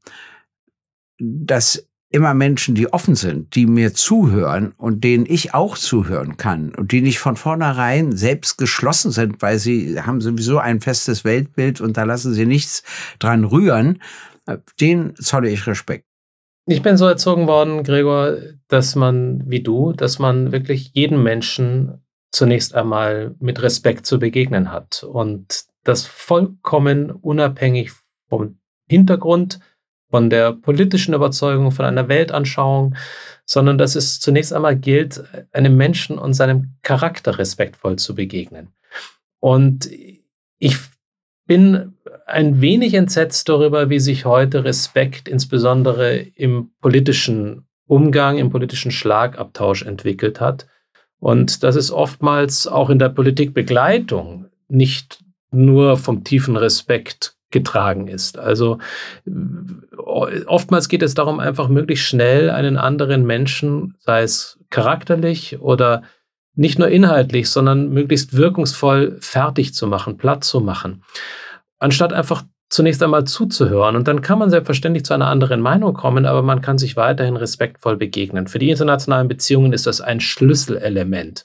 dass 1.20 1.88
immer 2.16 2.34
Menschen, 2.34 2.74
die 2.76 2.92
offen 2.92 3.16
sind, 3.16 3.56
die 3.56 3.66
mir 3.66 3.94
zuhören 3.94 4.74
und 4.78 5.04
denen 5.04 5.26
ich 5.28 5.54
auch 5.54 5.78
zuhören 5.78 6.38
kann 6.38 6.74
und 6.74 6.94
die 6.94 7.02
nicht 7.02 7.20
von 7.20 7.36
vornherein 7.36 8.16
selbst 8.16 8.58
geschlossen 8.58 9.12
sind, 9.12 9.42
weil 9.42 9.60
sie 9.60 10.02
haben 10.02 10.22
sowieso 10.22 10.58
ein 10.58 10.80
festes 10.80 11.26
Weltbild 11.26 11.82
und 11.82 11.98
da 11.98 12.04
lassen 12.04 12.34
sie 12.34 12.46
nichts 12.46 12.84
dran 13.20 13.44
rühren, 13.44 14.02
den 14.80 15.14
zolle 15.16 15.50
ich 15.50 15.68
Respekt. 15.68 16.06
Ich 16.68 16.82
bin 16.82 16.98
so 16.98 17.06
erzogen 17.06 17.48
worden, 17.48 17.84
Gregor, 17.84 18.38
dass 18.70 18.96
man, 18.96 19.44
wie 19.46 19.62
du, 19.62 19.92
dass 19.92 20.18
man 20.18 20.52
wirklich 20.52 20.92
jeden 20.94 21.22
Menschen 21.22 22.02
zunächst 22.32 22.74
einmal 22.74 23.36
mit 23.40 23.62
Respekt 23.62 24.06
zu 24.06 24.20
begegnen 24.20 24.72
hat 24.72 25.04
und 25.04 25.66
das 25.84 26.08
vollkommen 26.08 27.12
unabhängig 27.12 27.92
vom 28.30 28.58
Hintergrund, 28.88 29.60
von 30.16 30.30
der 30.30 30.54
politischen 30.54 31.14
Überzeugung, 31.14 31.72
von 31.72 31.84
einer 31.84 32.08
Weltanschauung, 32.08 32.96
sondern 33.44 33.78
dass 33.78 33.96
es 33.96 34.22
zunächst 34.22 34.54
einmal 34.54 34.78
gilt, 34.78 35.22
einem 35.52 35.76
Menschen 35.76 36.18
und 36.18 36.34
seinem 36.34 36.76
Charakter 36.84 37.38
respektvoll 37.38 37.98
zu 37.98 38.16
begegnen. 38.16 38.70
Und 39.42 39.90
ich 40.58 40.78
bin 41.48 41.96
ein 42.26 42.62
wenig 42.62 42.94
entsetzt 42.94 43.50
darüber, 43.50 43.90
wie 43.90 44.00
sich 44.00 44.24
heute 44.24 44.64
Respekt 44.64 45.28
insbesondere 45.28 46.16
im 46.16 46.72
politischen 46.80 47.68
Umgang, 47.86 48.38
im 48.38 48.52
politischen 48.52 48.92
Schlagabtausch 48.92 49.84
entwickelt 49.84 50.40
hat. 50.40 50.66
Und 51.20 51.62
das 51.62 51.76
ist 51.76 51.92
oftmals 51.92 52.68
auch 52.68 52.90
in 52.90 53.00
der 53.00 53.10
Politikbegleitung 53.10 54.46
nicht 54.70 55.26
nur 55.52 55.98
vom 55.98 56.24
tiefen 56.24 56.56
Respekt 56.56 57.36
getragen 57.56 58.10
ist. 58.10 58.38
Also 58.38 58.80
oftmals 60.06 60.88
geht 60.88 61.04
es 61.04 61.14
darum, 61.14 61.40
einfach 61.40 61.68
möglichst 61.68 62.06
schnell 62.06 62.50
einen 62.50 62.78
anderen 62.78 63.26
Menschen, 63.26 63.96
sei 64.00 64.24
es 64.24 64.60
charakterlich 64.70 65.60
oder 65.60 66.04
nicht 66.56 66.80
nur 66.80 66.88
inhaltlich, 66.88 67.50
sondern 67.50 67.90
möglichst 67.90 68.36
wirkungsvoll 68.36 69.18
fertig 69.20 69.74
zu 69.74 69.88
machen, 69.88 70.18
platt 70.18 70.44
zu 70.44 70.62
machen, 70.62 71.04
anstatt 71.80 72.14
einfach 72.14 72.44
zunächst 72.70 73.04
einmal 73.04 73.26
zuzuhören. 73.26 73.96
Und 73.96 74.08
dann 74.08 74.22
kann 74.22 74.40
man 74.40 74.50
selbstverständlich 74.50 75.06
zu 75.06 75.14
einer 75.14 75.28
anderen 75.28 75.62
Meinung 75.62 75.94
kommen, 75.94 76.26
aber 76.26 76.42
man 76.42 76.62
kann 76.62 76.78
sich 76.78 76.96
weiterhin 76.96 77.38
respektvoll 77.38 77.98
begegnen. 77.98 78.48
Für 78.48 78.60
die 78.60 78.70
internationalen 78.70 79.28
Beziehungen 79.28 79.74
ist 79.74 79.88
das 79.88 80.02
ein 80.02 80.20
Schlüsselelement. 80.20 81.44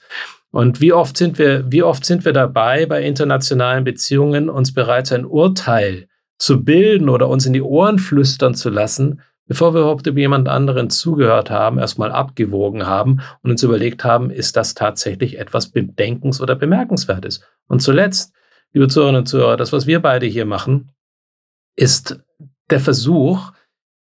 Und 0.51 0.81
wie 0.81 0.93
oft 0.93 1.15
sind 1.15 1.37
wir, 1.37 1.71
wie 1.71 1.83
oft 1.83 2.05
sind 2.05 2.25
wir 2.25 2.33
dabei, 2.33 2.85
bei 2.85 3.03
internationalen 3.03 3.83
Beziehungen 3.83 4.49
uns 4.49 4.73
bereits 4.73 5.11
ein 5.11 5.25
Urteil 5.25 6.07
zu 6.41 6.63
bilden 6.63 7.07
oder 7.07 7.29
uns 7.29 7.45
in 7.45 7.53
die 7.53 7.61
Ohren 7.61 7.99
flüstern 7.99 8.55
zu 8.55 8.71
lassen, 8.71 9.21
bevor 9.47 9.75
wir 9.75 9.81
überhaupt 9.81 10.07
über 10.07 10.19
jemand 10.19 10.49
anderen 10.49 10.89
zugehört 10.89 11.51
haben, 11.51 11.77
erstmal 11.77 12.11
abgewogen 12.11 12.87
haben 12.87 13.21
und 13.43 13.51
uns 13.51 13.61
überlegt 13.61 14.03
haben, 14.03 14.31
ist 14.31 14.57
das 14.57 14.73
tatsächlich 14.73 15.37
etwas 15.37 15.71
Bedenkens- 15.71 16.41
oder 16.41 16.55
Bemerkenswertes? 16.55 17.41
Und 17.67 17.83
zuletzt, 17.83 18.33
liebe 18.73 18.87
Zuhörerinnen 18.87 19.21
und 19.21 19.27
Zuhörer, 19.27 19.55
das, 19.55 19.71
was 19.71 19.85
wir 19.85 20.01
beide 20.01 20.25
hier 20.25 20.45
machen, 20.45 20.89
ist 21.75 22.19
der 22.71 22.79
Versuch, 22.79 23.51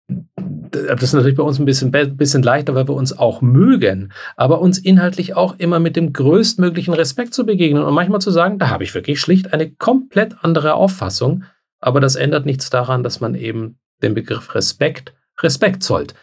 das 0.08 1.04
ist 1.04 1.14
natürlich 1.14 1.38
bei 1.38 1.44
uns 1.44 1.60
ein 1.60 1.66
bisschen, 1.66 1.92
bisschen 1.92 2.42
leichter, 2.42 2.74
weil 2.74 2.88
wir 2.88 2.96
uns 2.96 3.16
auch 3.16 3.42
mögen, 3.42 4.12
aber 4.38 4.60
uns 4.60 4.80
inhaltlich 4.80 5.36
auch 5.36 5.60
immer 5.60 5.80
mit 5.80 5.96
dem 5.96 6.14
größtmöglichen 6.14 6.96
Respekt 6.96 7.36
zu 7.36 7.46
begegnen 7.46 7.84
und 7.84 7.94
manchmal 7.94 8.22
zu 8.22 8.32
sagen, 8.32 8.58
da 8.58 8.70
habe 8.70 8.84
ich 8.84 8.96
wirklich 8.96 9.20
schlicht 9.20 9.54
eine 9.54 9.70
komplett 9.70 10.44
andere 10.44 10.74
Auffassung, 10.74 11.44
aber 11.84 12.00
das 12.00 12.16
ändert 12.16 12.46
nichts 12.46 12.70
daran, 12.70 13.04
dass 13.04 13.20
man 13.20 13.36
eben 13.36 13.78
den 14.02 14.14
Begriff 14.14 14.56
Respekt 14.56 15.14
Respekt 15.42 15.84
zollt. 15.84 16.14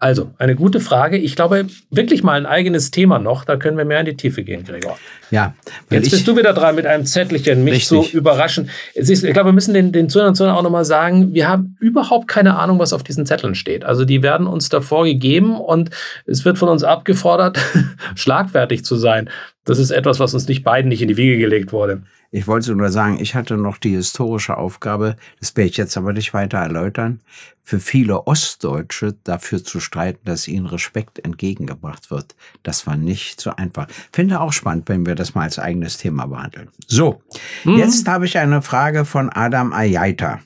Also, 0.00 0.30
eine 0.38 0.54
gute 0.54 0.78
Frage. 0.78 1.16
Ich 1.16 1.34
glaube, 1.34 1.66
wirklich 1.90 2.22
mal 2.22 2.34
ein 2.34 2.46
eigenes 2.46 2.92
Thema 2.92 3.18
noch. 3.18 3.44
Da 3.44 3.56
können 3.56 3.76
wir 3.76 3.84
mehr 3.84 4.00
in 4.00 4.06
die 4.06 4.16
Tiefe 4.16 4.44
gehen, 4.44 4.62
Gregor. 4.62 4.96
Ja. 5.32 5.54
Jetzt 5.90 6.10
bist 6.10 6.28
du 6.28 6.36
wieder 6.36 6.52
dran 6.52 6.76
mit 6.76 6.86
einem 6.86 7.04
Zettelchen, 7.04 7.64
mich 7.64 7.74
richtig. 7.90 8.10
zu 8.10 8.16
überraschen. 8.16 8.70
Ist, 8.94 9.10
ich 9.10 9.32
glaube, 9.32 9.48
wir 9.48 9.52
müssen 9.54 9.74
den, 9.74 9.90
den 9.90 10.08
Zuhörern 10.08 10.30
und 10.30 10.34
Zuhörern 10.36 10.56
auch 10.56 10.62
nochmal 10.62 10.84
sagen, 10.84 11.34
wir 11.34 11.48
haben 11.48 11.76
überhaupt 11.80 12.28
keine 12.28 12.56
Ahnung, 12.56 12.78
was 12.78 12.92
auf 12.92 13.02
diesen 13.02 13.26
Zetteln 13.26 13.56
steht. 13.56 13.84
Also, 13.84 14.04
die 14.04 14.22
werden 14.22 14.46
uns 14.46 14.68
davor 14.68 15.04
gegeben 15.04 15.58
und 15.58 15.90
es 16.26 16.44
wird 16.44 16.58
von 16.58 16.68
uns 16.68 16.84
abgefordert, 16.84 17.58
schlagfertig 18.14 18.84
zu 18.84 18.94
sein. 18.94 19.30
Das 19.64 19.80
ist 19.80 19.90
etwas, 19.90 20.20
was 20.20 20.32
uns 20.32 20.46
nicht 20.46 20.62
beiden 20.62 20.90
nicht 20.90 21.02
in 21.02 21.08
die 21.08 21.16
Wiege 21.16 21.38
gelegt 21.38 21.72
wurde. 21.72 22.02
Ich 22.30 22.46
wollte 22.46 22.74
nur 22.74 22.90
sagen, 22.90 23.18
ich 23.20 23.34
hatte 23.34 23.56
noch 23.56 23.78
die 23.78 23.96
historische 23.96 24.58
Aufgabe, 24.58 25.16
das 25.40 25.56
werde 25.56 25.70
ich 25.70 25.78
jetzt 25.78 25.96
aber 25.96 26.12
nicht 26.12 26.34
weiter 26.34 26.58
erläutern, 26.58 27.20
für 27.62 27.80
viele 27.80 28.26
Ostdeutsche 28.26 29.16
dafür 29.24 29.64
zu 29.64 29.80
streiten, 29.80 30.20
dass 30.24 30.46
ihnen 30.46 30.66
Respekt 30.66 31.24
entgegengebracht 31.24 32.10
wird. 32.10 32.36
Das 32.62 32.86
war 32.86 32.96
nicht 32.96 33.40
so 33.40 33.56
einfach. 33.56 33.88
Finde 34.12 34.40
auch 34.40 34.52
spannend, 34.52 34.88
wenn 34.90 35.06
wir 35.06 35.14
das 35.14 35.34
mal 35.34 35.42
als 35.42 35.58
eigenes 35.58 35.96
Thema 35.96 36.26
behandeln. 36.26 36.68
So, 36.86 37.22
mhm. 37.64 37.78
jetzt 37.78 38.06
habe 38.06 38.26
ich 38.26 38.36
eine 38.36 38.60
Frage 38.60 39.06
von 39.06 39.30
Adam 39.30 39.72
Ayaita. 39.72 40.40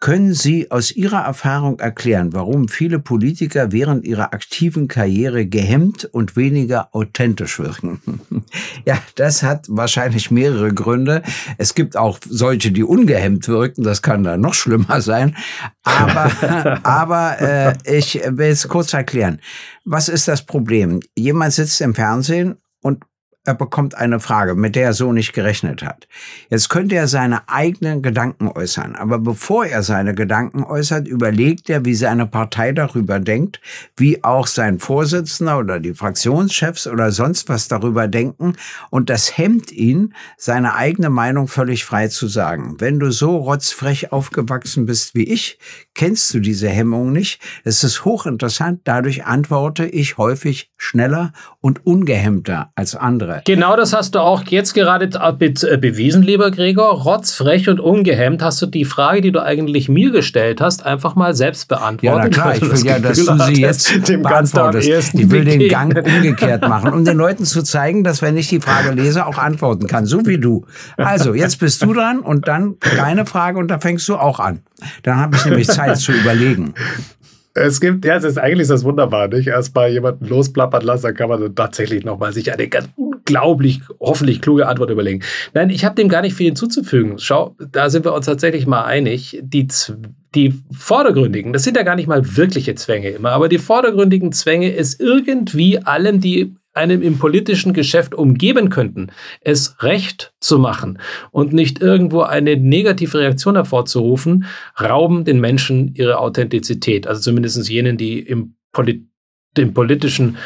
Können 0.00 0.32
Sie 0.32 0.70
aus 0.70 0.92
Ihrer 0.92 1.24
Erfahrung 1.24 1.80
erklären, 1.80 2.32
warum 2.32 2.68
viele 2.68 3.00
Politiker 3.00 3.72
während 3.72 4.04
ihrer 4.04 4.32
aktiven 4.32 4.86
Karriere 4.86 5.46
gehemmt 5.46 6.04
und 6.04 6.36
weniger 6.36 6.94
authentisch 6.94 7.58
wirken? 7.58 8.00
ja, 8.86 8.98
das 9.16 9.42
hat 9.42 9.66
wahrscheinlich 9.68 10.30
mehrere 10.30 10.72
Gründe. 10.72 11.22
Es 11.56 11.74
gibt 11.74 11.96
auch 11.96 12.20
solche, 12.24 12.70
die 12.70 12.84
ungehemmt 12.84 13.48
wirken. 13.48 13.82
Das 13.82 14.00
kann 14.00 14.22
dann 14.22 14.40
noch 14.40 14.54
schlimmer 14.54 15.00
sein. 15.00 15.36
Aber, 15.82 16.30
aber 16.84 17.40
äh, 17.40 17.74
ich 17.84 18.20
will 18.24 18.50
es 18.50 18.68
kurz 18.68 18.92
erklären. 18.94 19.40
Was 19.84 20.08
ist 20.08 20.28
das 20.28 20.46
Problem? 20.46 21.00
Jemand 21.16 21.54
sitzt 21.54 21.80
im 21.80 21.94
Fernsehen 21.94 22.58
und 22.82 23.02
er 23.48 23.54
bekommt 23.54 23.94
eine 23.94 24.20
Frage, 24.20 24.54
mit 24.54 24.76
der 24.76 24.84
er 24.84 24.92
so 24.92 25.10
nicht 25.10 25.32
gerechnet 25.32 25.82
hat. 25.82 26.06
Jetzt 26.50 26.68
könnte 26.68 26.96
er 26.96 27.08
seine 27.08 27.48
eigenen 27.48 28.02
Gedanken 28.02 28.48
äußern, 28.48 28.94
aber 28.94 29.18
bevor 29.18 29.64
er 29.64 29.82
seine 29.82 30.14
Gedanken 30.14 30.64
äußert, 30.64 31.08
überlegt 31.08 31.70
er, 31.70 31.86
wie 31.86 31.94
seine 31.94 32.26
Partei 32.26 32.72
darüber 32.72 33.20
denkt, 33.20 33.60
wie 33.96 34.22
auch 34.22 34.46
sein 34.46 34.78
Vorsitzender 34.78 35.58
oder 35.58 35.80
die 35.80 35.94
Fraktionschefs 35.94 36.86
oder 36.86 37.10
sonst 37.10 37.48
was 37.48 37.68
darüber 37.68 38.06
denken 38.06 38.52
und 38.90 39.08
das 39.08 39.38
hemmt 39.38 39.72
ihn, 39.72 40.14
seine 40.36 40.74
eigene 40.74 41.08
Meinung 41.08 41.48
völlig 41.48 41.86
frei 41.86 42.08
zu 42.08 42.28
sagen. 42.28 42.76
Wenn 42.78 43.00
du 43.00 43.10
so 43.10 43.34
rotzfrech 43.34 44.12
aufgewachsen 44.12 44.84
bist 44.84 45.14
wie 45.14 45.24
ich, 45.24 45.58
kennst 45.94 46.34
du 46.34 46.40
diese 46.40 46.68
Hemmung 46.68 47.12
nicht. 47.12 47.40
Es 47.64 47.82
ist 47.82 48.04
hochinteressant, 48.04 48.82
dadurch 48.84 49.24
antworte 49.24 49.86
ich 49.86 50.18
häufig 50.18 50.70
schneller 50.76 51.32
und 51.62 51.86
ungehemmter 51.86 52.72
als 52.74 52.94
andere. 52.94 53.37
Genau 53.44 53.76
das 53.76 53.92
hast 53.92 54.14
du 54.14 54.20
auch 54.20 54.44
jetzt 54.44 54.74
gerade 54.74 55.06
äh, 55.06 55.76
bewiesen, 55.76 56.22
lieber 56.22 56.50
Gregor. 56.50 57.02
Rotzfrech 57.02 57.68
und 57.68 57.80
ungehemmt 57.80 58.42
hast 58.42 58.60
du 58.62 58.66
die 58.66 58.84
Frage, 58.84 59.20
die 59.20 59.32
du 59.32 59.42
eigentlich 59.42 59.88
mir 59.88 60.10
gestellt 60.10 60.60
hast, 60.60 60.84
einfach 60.84 61.14
mal 61.14 61.34
selbst 61.34 61.68
beantwortet. 61.68 62.02
Ja, 62.02 62.16
na 62.16 62.28
klar, 62.28 62.56
ich 62.56 62.62
will 62.62 62.86
ja, 62.86 62.98
dass 62.98 63.24
du 63.24 63.38
sie 63.44 63.60
jetzt 63.60 63.90
dem 64.08 64.22
beantwortest. 64.22 65.14
Ich 65.14 65.30
will 65.30 65.44
den 65.44 65.68
Gang 65.68 65.96
umgekehrt 65.96 66.62
machen, 66.62 66.92
um 66.92 67.04
den 67.04 67.16
Leuten 67.16 67.44
zu 67.44 67.62
zeigen, 67.62 68.04
dass 68.04 68.22
wenn 68.22 68.36
ich 68.36 68.48
die 68.48 68.60
Frage 68.60 68.90
lese, 68.92 69.26
auch 69.26 69.38
antworten 69.38 69.86
kann, 69.86 70.06
so 70.06 70.26
wie 70.26 70.38
du. 70.38 70.66
Also, 70.96 71.34
jetzt 71.34 71.58
bist 71.58 71.82
du 71.82 71.92
dran 71.92 72.20
und 72.20 72.48
dann 72.48 72.76
deine 72.96 73.26
Frage 73.26 73.58
und 73.58 73.68
da 73.68 73.78
fängst 73.78 74.08
du 74.08 74.16
auch 74.16 74.40
an. 74.40 74.60
Dann 75.02 75.16
habe 75.16 75.36
ich 75.36 75.44
nämlich 75.44 75.66
Zeit 75.66 75.96
zu 75.98 76.12
überlegen. 76.12 76.74
Es 77.58 77.80
gibt, 77.80 78.04
ja, 78.04 78.16
es 78.16 78.24
ist 78.24 78.38
eigentlich 78.38 78.68
das 78.68 78.84
wunderbar, 78.84 79.28
nicht? 79.28 79.48
Erst 79.48 79.74
mal 79.74 79.90
jemanden 79.90 80.26
losplappern 80.26 80.82
lassen, 80.82 81.06
dann 81.06 81.14
kann 81.14 81.28
man 81.28 81.40
dann 81.40 81.54
tatsächlich 81.54 82.04
nochmal 82.04 82.32
sich 82.32 82.52
eine 82.52 82.68
ganz 82.68 82.88
unglaublich, 82.96 83.80
hoffentlich 84.00 84.40
kluge 84.40 84.66
Antwort 84.66 84.90
überlegen. 84.90 85.22
Nein, 85.54 85.70
ich 85.70 85.84
habe 85.84 85.94
dem 85.94 86.08
gar 86.08 86.22
nicht 86.22 86.34
viel 86.34 86.46
hinzuzufügen. 86.46 87.18
Schau, 87.18 87.56
da 87.72 87.90
sind 87.90 88.04
wir 88.04 88.14
uns 88.14 88.26
tatsächlich 88.26 88.66
mal 88.66 88.84
einig. 88.84 89.38
Die, 89.42 89.68
die 90.34 90.54
vordergründigen, 90.76 91.52
das 91.52 91.64
sind 91.64 91.76
ja 91.76 91.82
gar 91.82 91.96
nicht 91.96 92.08
mal 92.08 92.36
wirkliche 92.36 92.74
Zwänge 92.74 93.10
immer, 93.10 93.30
aber 93.30 93.48
die 93.48 93.58
vordergründigen 93.58 94.32
Zwänge 94.32 94.70
ist 94.70 95.00
irgendwie 95.00 95.78
allen, 95.78 96.20
die 96.20 96.54
einem 96.78 97.02
im 97.02 97.18
politischen 97.18 97.72
Geschäft 97.72 98.14
umgeben 98.14 98.70
könnten, 98.70 99.08
es 99.40 99.82
recht 99.82 100.32
zu 100.40 100.58
machen 100.58 101.00
und 101.30 101.52
nicht 101.52 101.80
irgendwo 101.80 102.22
eine 102.22 102.56
negative 102.56 103.18
Reaktion 103.18 103.56
hervorzurufen, 103.56 104.46
rauben 104.80 105.24
den 105.24 105.40
Menschen 105.40 105.94
ihre 105.94 106.18
Authentizität. 106.18 107.06
Also 107.06 107.20
zumindest 107.20 107.68
jenen, 107.68 107.96
die 107.96 108.20
im, 108.20 108.54
Polit 108.72 109.04
im 109.56 109.74
politischen 109.74 110.36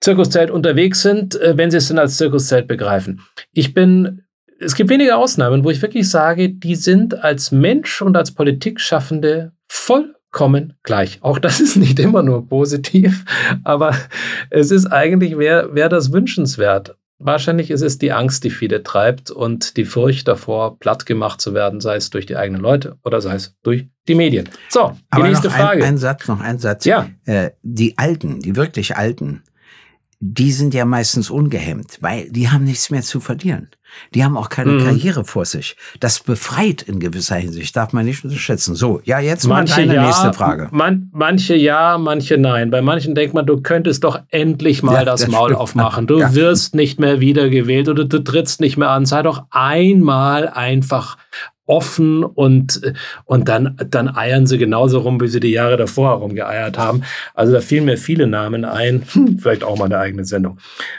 Zirkuszelt 0.00 0.50
unterwegs 0.50 1.02
sind, 1.02 1.40
äh, 1.40 1.56
wenn 1.56 1.70
sie 1.70 1.76
es 1.76 1.88
denn 1.88 1.98
als 1.98 2.16
Zirkuszelt 2.16 2.66
begreifen. 2.66 3.20
Ich 3.52 3.74
bin, 3.74 4.22
es 4.58 4.74
gibt 4.74 4.90
wenige 4.90 5.16
Ausnahmen, 5.16 5.62
wo 5.62 5.70
ich 5.70 5.80
wirklich 5.82 6.10
sage, 6.10 6.48
die 6.48 6.74
sind 6.74 7.22
als 7.22 7.52
Mensch 7.52 8.02
und 8.02 8.16
als 8.16 8.32
Politikschaffende 8.32 9.52
voll 9.68 10.14
kommen 10.30 10.74
gleich. 10.82 11.18
Auch 11.22 11.38
das 11.38 11.60
ist 11.60 11.76
nicht 11.76 11.98
immer 11.98 12.22
nur 12.22 12.48
positiv, 12.48 13.24
aber 13.64 13.94
es 14.50 14.70
ist 14.70 14.86
eigentlich, 14.86 15.38
wäre 15.38 15.74
wär 15.74 15.88
das 15.88 16.12
wünschenswert. 16.12 16.96
Wahrscheinlich 17.22 17.70
ist 17.70 17.82
es 17.82 17.98
die 17.98 18.12
Angst, 18.12 18.44
die 18.44 18.50
viele 18.50 18.82
treibt 18.82 19.30
und 19.30 19.76
die 19.76 19.84
Furcht 19.84 20.26
davor, 20.26 20.78
platt 20.78 21.04
gemacht 21.04 21.42
zu 21.42 21.52
werden, 21.52 21.80
sei 21.80 21.96
es 21.96 22.08
durch 22.08 22.24
die 22.24 22.36
eigenen 22.36 22.62
Leute 22.62 22.96
oder 23.04 23.20
sei 23.20 23.34
es 23.34 23.54
durch 23.62 23.88
die 24.08 24.14
Medien. 24.14 24.48
So, 24.70 24.92
die 24.92 25.04
Aber 25.10 25.28
nächste 25.28 25.48
noch 25.48 25.54
Frage. 25.54 25.84
Ein, 25.84 25.94
ein 25.94 25.98
Satz, 25.98 26.28
noch 26.28 26.40
ein 26.40 26.58
Satz. 26.58 26.86
Ja. 26.86 27.10
Äh, 27.26 27.50
die 27.62 27.98
Alten, 27.98 28.40
die 28.40 28.56
wirklich 28.56 28.96
Alten, 28.96 29.42
die 30.22 30.52
sind 30.52 30.74
ja 30.74 30.84
meistens 30.84 31.30
ungehemmt, 31.30 31.96
weil 32.02 32.30
die 32.30 32.50
haben 32.50 32.64
nichts 32.64 32.90
mehr 32.90 33.00
zu 33.00 33.20
verlieren. 33.20 33.70
Die 34.14 34.22
haben 34.22 34.36
auch 34.36 34.50
keine 34.50 34.72
Mhm. 34.72 34.84
Karriere 34.84 35.24
vor 35.24 35.46
sich. 35.46 35.76
Das 35.98 36.20
befreit 36.20 36.82
in 36.82 37.00
gewisser 37.00 37.36
Hinsicht, 37.36 37.74
darf 37.74 37.92
man 37.94 38.04
nicht 38.04 38.22
unterschätzen. 38.22 38.74
So, 38.74 39.00
ja, 39.04 39.18
jetzt 39.18 39.46
mal 39.46 39.54
Manche 39.56 39.76
deine 39.76 39.94
ja, 39.94 40.06
nächste 40.06 40.32
Frage. 40.34 40.68
Man, 40.72 41.08
manche 41.12 41.56
ja, 41.56 41.96
manche 41.98 42.36
nein. 42.36 42.70
Bei 42.70 42.82
manchen 42.82 43.14
denkt 43.14 43.32
man, 43.34 43.46
du 43.46 43.62
könntest 43.62 44.04
doch 44.04 44.20
endlich 44.28 44.82
mal 44.82 44.92
Ja, 44.94 45.04
das, 45.06 45.22
das 45.22 45.30
Maul 45.30 45.48
stimmt. 45.48 45.60
aufmachen. 45.60 46.06
Du 46.06 46.18
Ja. 46.20 46.34
wirst 46.34 46.74
nicht 46.74 47.00
mehr 47.00 47.20
wiedergewählt 47.20 47.88
oder 47.88 48.04
du 48.04 48.22
trittst 48.22 48.60
nicht 48.60 48.76
mehr 48.76 48.90
an. 48.90 49.06
Sei 49.06 49.22
doch 49.22 49.44
einmal 49.50 50.48
einfach 50.48 51.16
offen 51.70 52.24
und, 52.24 52.80
und 53.24 53.48
dann, 53.48 53.76
dann 53.88 54.14
eiern 54.14 54.46
sie 54.46 54.58
genauso 54.58 54.98
rum, 54.98 55.20
wie 55.20 55.28
sie 55.28 55.38
die 55.38 55.52
Jahre 55.52 55.76
davor 55.76 56.14
rumgeeiert 56.14 56.76
haben. 56.76 57.04
Also 57.34 57.52
da 57.52 57.60
fielen 57.60 57.84
mir 57.84 57.96
viele 57.96 58.26
Namen 58.26 58.64
ein. 58.64 59.04
Hm, 59.12 59.38
Vielleicht 59.38 59.62
auch 59.62 59.78
mal 59.78 59.84
eine 59.84 59.98
eigene 59.98 60.24
Sendung. 60.24 60.58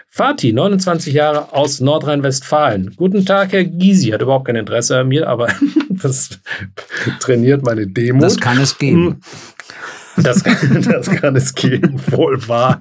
Fatih, 0.10 0.54
29 0.54 1.14
Jahre 1.14 1.54
aus 1.54 1.82
Nordrhein-Westfalen. 1.82 2.94
Guten 2.96 3.26
Tag, 3.26 3.52
Herr 3.52 3.66
Gysi. 3.66 4.10
Hat 4.12 4.22
überhaupt 4.22 4.46
kein 4.46 4.56
Interesse 4.56 5.00
an 5.00 5.10
mir, 5.10 5.28
aber 5.28 5.50
das 5.90 6.40
trainiert 7.20 7.64
meine 7.64 7.88
Demut. 7.88 8.24
Das 8.24 8.40
kann 8.40 8.58
es 8.60 8.78
geben. 8.78 9.22
Das 10.18 10.44
kann, 10.44 10.82
das 10.92 11.10
kann 11.10 11.36
es 11.36 11.54
geben, 11.56 12.00
wohl 12.08 12.48
wahr. 12.48 12.80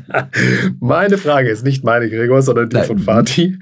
meine 0.80 1.18
Frage 1.18 1.50
ist 1.50 1.64
nicht 1.64 1.84
meine, 1.84 2.08
Gregor, 2.08 2.42
sondern 2.42 2.68
die 2.68 2.76
Nein. 2.76 2.86
von 2.86 2.98
Fatih. 2.98 3.58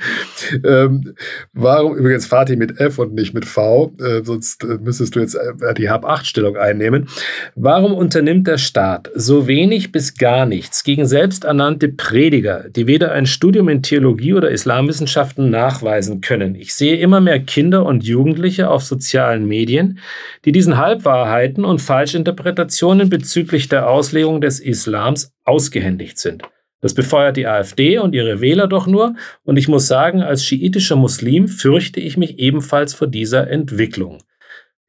Ähm, 0.64 1.14
warum 1.52 1.96
übrigens 1.96 2.26
Fatih 2.26 2.56
mit 2.56 2.80
F 2.80 2.98
und 2.98 3.14
nicht 3.14 3.34
mit 3.34 3.44
V? 3.46 3.94
Äh, 4.00 4.22
sonst 4.24 4.64
äh, 4.64 4.78
müsstest 4.82 5.16
du 5.16 5.20
jetzt 5.20 5.34
äh, 5.34 5.74
die 5.74 5.88
Hab-8-Stellung 5.88 6.56
einnehmen. 6.56 7.08
Warum 7.54 7.94
unternimmt 7.94 8.46
der 8.46 8.58
Staat 8.58 9.10
so 9.14 9.46
wenig 9.46 9.92
bis 9.92 10.16
gar 10.16 10.46
nichts 10.46 10.84
gegen 10.84 11.06
selbsternannte 11.06 11.88
Prediger, 11.88 12.64
die 12.68 12.86
weder 12.86 13.12
ein 13.12 13.26
Studium 13.26 13.68
in 13.68 13.82
Theologie 13.82 14.34
oder 14.34 14.50
Islamwissenschaften 14.50 15.48
nachweisen 15.50 16.20
können? 16.20 16.54
Ich 16.54 16.74
sehe 16.74 16.96
immer 16.96 17.20
mehr 17.20 17.40
Kinder 17.40 17.86
und 17.86 18.04
Jugendliche 18.04 18.68
auf 18.68 18.84
sozialen 18.84 19.46
Medien, 19.46 19.98
die 20.44 20.52
diesen 20.52 20.76
Halbwahrheiten 20.76 21.64
und 21.64 21.80
Falschinterpretationen 21.80 22.73
bezüglich 23.06 23.68
der 23.68 23.88
Auslegung 23.88 24.40
des 24.40 24.60
Islams 24.60 25.32
ausgehändigt 25.44 26.18
sind. 26.18 26.42
Das 26.80 26.92
befeuert 26.92 27.38
die 27.38 27.46
AfD 27.46 27.98
und 27.98 28.14
ihre 28.14 28.42
Wähler 28.42 28.66
doch 28.66 28.86
nur, 28.86 29.16
und 29.42 29.56
ich 29.56 29.68
muss 29.68 29.86
sagen, 29.86 30.22
als 30.22 30.44
schiitischer 30.44 30.96
Muslim 30.96 31.48
fürchte 31.48 31.98
ich 31.98 32.18
mich 32.18 32.38
ebenfalls 32.38 32.92
vor 32.92 33.06
dieser 33.06 33.48
Entwicklung. 33.48 34.22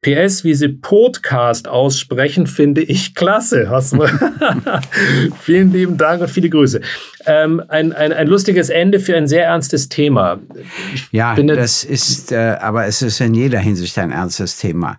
PS, 0.06 0.44
wie 0.44 0.54
sie 0.54 0.68
Podcast 0.68 1.66
aussprechen, 1.66 2.46
finde 2.46 2.80
ich 2.80 3.16
klasse. 3.16 3.68
Vielen 5.40 5.72
lieben 5.72 5.96
Dank 5.96 6.22
und 6.22 6.30
viele 6.30 6.48
Grüße. 6.48 6.80
Ähm, 7.26 7.60
ein, 7.66 7.92
ein, 7.92 8.12
ein 8.12 8.28
lustiges 8.28 8.68
Ende 8.68 9.00
für 9.00 9.16
ein 9.16 9.26
sehr 9.26 9.46
ernstes 9.46 9.88
Thema. 9.88 10.38
Ja, 11.10 11.34
bin 11.34 11.48
jetzt- 11.48 11.58
das 11.58 11.82
ist, 11.84 12.30
äh, 12.30 12.56
aber 12.60 12.86
es 12.86 13.02
ist 13.02 13.20
in 13.20 13.34
jeder 13.34 13.58
Hinsicht 13.58 13.98
ein 13.98 14.12
ernstes 14.12 14.58
Thema. 14.58 14.96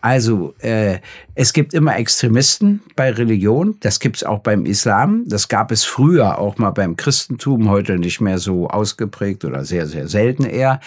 Also, 0.00 0.54
äh, 0.60 1.00
es 1.34 1.52
gibt 1.52 1.74
immer 1.74 1.96
Extremisten 1.98 2.80
bei 2.96 3.10
Religion. 3.10 3.76
Das 3.80 4.00
gibt 4.00 4.16
es 4.16 4.24
auch 4.24 4.38
beim 4.38 4.64
Islam. 4.64 5.24
Das 5.26 5.48
gab 5.48 5.70
es 5.72 5.84
früher 5.84 6.38
auch 6.38 6.56
mal 6.56 6.70
beim 6.70 6.96
Christentum, 6.96 7.68
heute 7.68 7.98
nicht 7.98 8.20
mehr 8.22 8.38
so 8.38 8.68
ausgeprägt 8.68 9.44
oder 9.44 9.64
sehr, 9.64 9.86
sehr 9.86 10.08
selten 10.08 10.44
eher. 10.44 10.80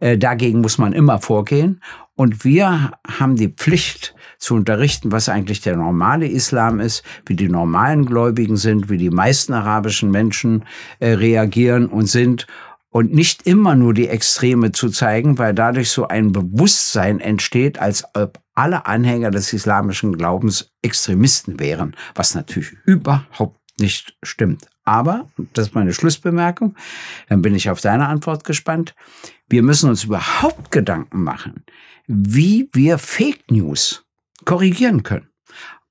Äh, 0.00 0.16
dagegen 0.16 0.60
muss 0.62 0.78
man 0.78 0.92
immer 0.94 1.18
vorgehen. 1.20 1.80
Und 2.14 2.44
wir 2.44 2.92
haben 3.06 3.36
die 3.36 3.48
Pflicht 3.48 4.14
zu 4.38 4.54
unterrichten, 4.54 5.12
was 5.12 5.28
eigentlich 5.28 5.60
der 5.60 5.76
normale 5.76 6.26
Islam 6.26 6.80
ist, 6.80 7.02
wie 7.26 7.36
die 7.36 7.48
normalen 7.48 8.04
Gläubigen 8.04 8.56
sind, 8.56 8.90
wie 8.90 8.98
die 8.98 9.10
meisten 9.10 9.52
arabischen 9.52 10.10
Menschen 10.10 10.64
äh, 10.98 11.12
reagieren 11.12 11.86
und 11.86 12.06
sind 12.06 12.46
und 12.90 13.14
nicht 13.14 13.46
immer 13.46 13.74
nur 13.74 13.94
die 13.94 14.08
Extreme 14.08 14.72
zu 14.72 14.90
zeigen, 14.90 15.38
weil 15.38 15.54
dadurch 15.54 15.90
so 15.90 16.06
ein 16.08 16.32
Bewusstsein 16.32 17.20
entsteht, 17.20 17.78
als 17.78 18.04
ob 18.14 18.38
alle 18.54 18.84
Anhänger 18.84 19.30
des 19.30 19.52
islamischen 19.52 20.16
Glaubens 20.18 20.70
Extremisten 20.82 21.58
wären, 21.58 21.96
was 22.14 22.34
natürlich 22.34 22.72
überhaupt 22.84 23.58
nicht 23.80 24.14
stimmt. 24.22 24.66
Aber, 24.84 25.30
das 25.54 25.68
ist 25.68 25.74
meine 25.74 25.94
Schlussbemerkung, 25.94 26.74
dann 27.28 27.40
bin 27.40 27.54
ich 27.54 27.70
auf 27.70 27.80
deine 27.80 28.08
Antwort 28.08 28.44
gespannt, 28.44 28.94
wir 29.48 29.62
müssen 29.62 29.88
uns 29.88 30.04
überhaupt 30.04 30.70
Gedanken 30.70 31.22
machen, 31.22 31.64
wie 32.06 32.68
wir 32.72 32.98
Fake 32.98 33.50
News 33.50 34.04
korrigieren 34.44 35.02
können 35.02 35.32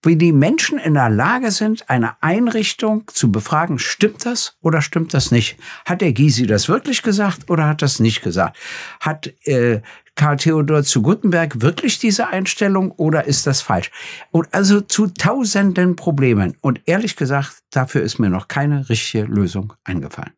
wie 0.04 0.15
die 0.15 0.32
Menschen 0.32 0.80
in 0.80 0.95
der 0.95 1.10
Lage 1.10 1.52
sind, 1.52 1.89
eine 1.89 2.21
Einrichtung 2.21 3.04
zu 3.08 3.32
befragen, 3.32 3.78
stimmt 3.78 4.26
das 4.26 4.58
oder 4.62 4.82
stimmt 4.82 5.13
das 5.13 5.32
nicht? 5.32 5.58
Hat 5.86 6.02
der 6.02 6.13
Gysi 6.13 6.47
das 6.47 6.67
wirklich 6.67 7.04
gesagt 7.04 7.50
oder 7.50 7.67
hat 7.67 7.82
das 7.82 8.00
nicht 8.00 8.24
gesagt? 8.24 8.58
Hat 9.00 9.32
äh, 9.45 9.82
Karl 10.15 10.38
Theodor 10.38 10.84
zu 10.84 11.02
Gutenberg 11.02 11.62
wirklich 11.62 12.00
diese 12.00 12.28
Einstellung 12.28 12.91
oder 12.91 13.26
ist 13.26 13.45
das 13.45 13.62
falsch? 13.62 13.91
Und 14.32 14.47
also 14.54 14.82
zu 14.82 15.08
tausenden 15.08 15.95
Problemen. 15.95 16.58
Und 16.62 16.82
ehrlich 16.86 17.15
gesagt, 17.15 17.60
dafür 17.69 18.02
ist 18.02 18.19
mir 18.19 18.30
noch 18.30 18.47
keine 18.47 18.89
richtige 18.89 19.26
Lösung 19.26 19.74
eingefallen. 19.84 20.34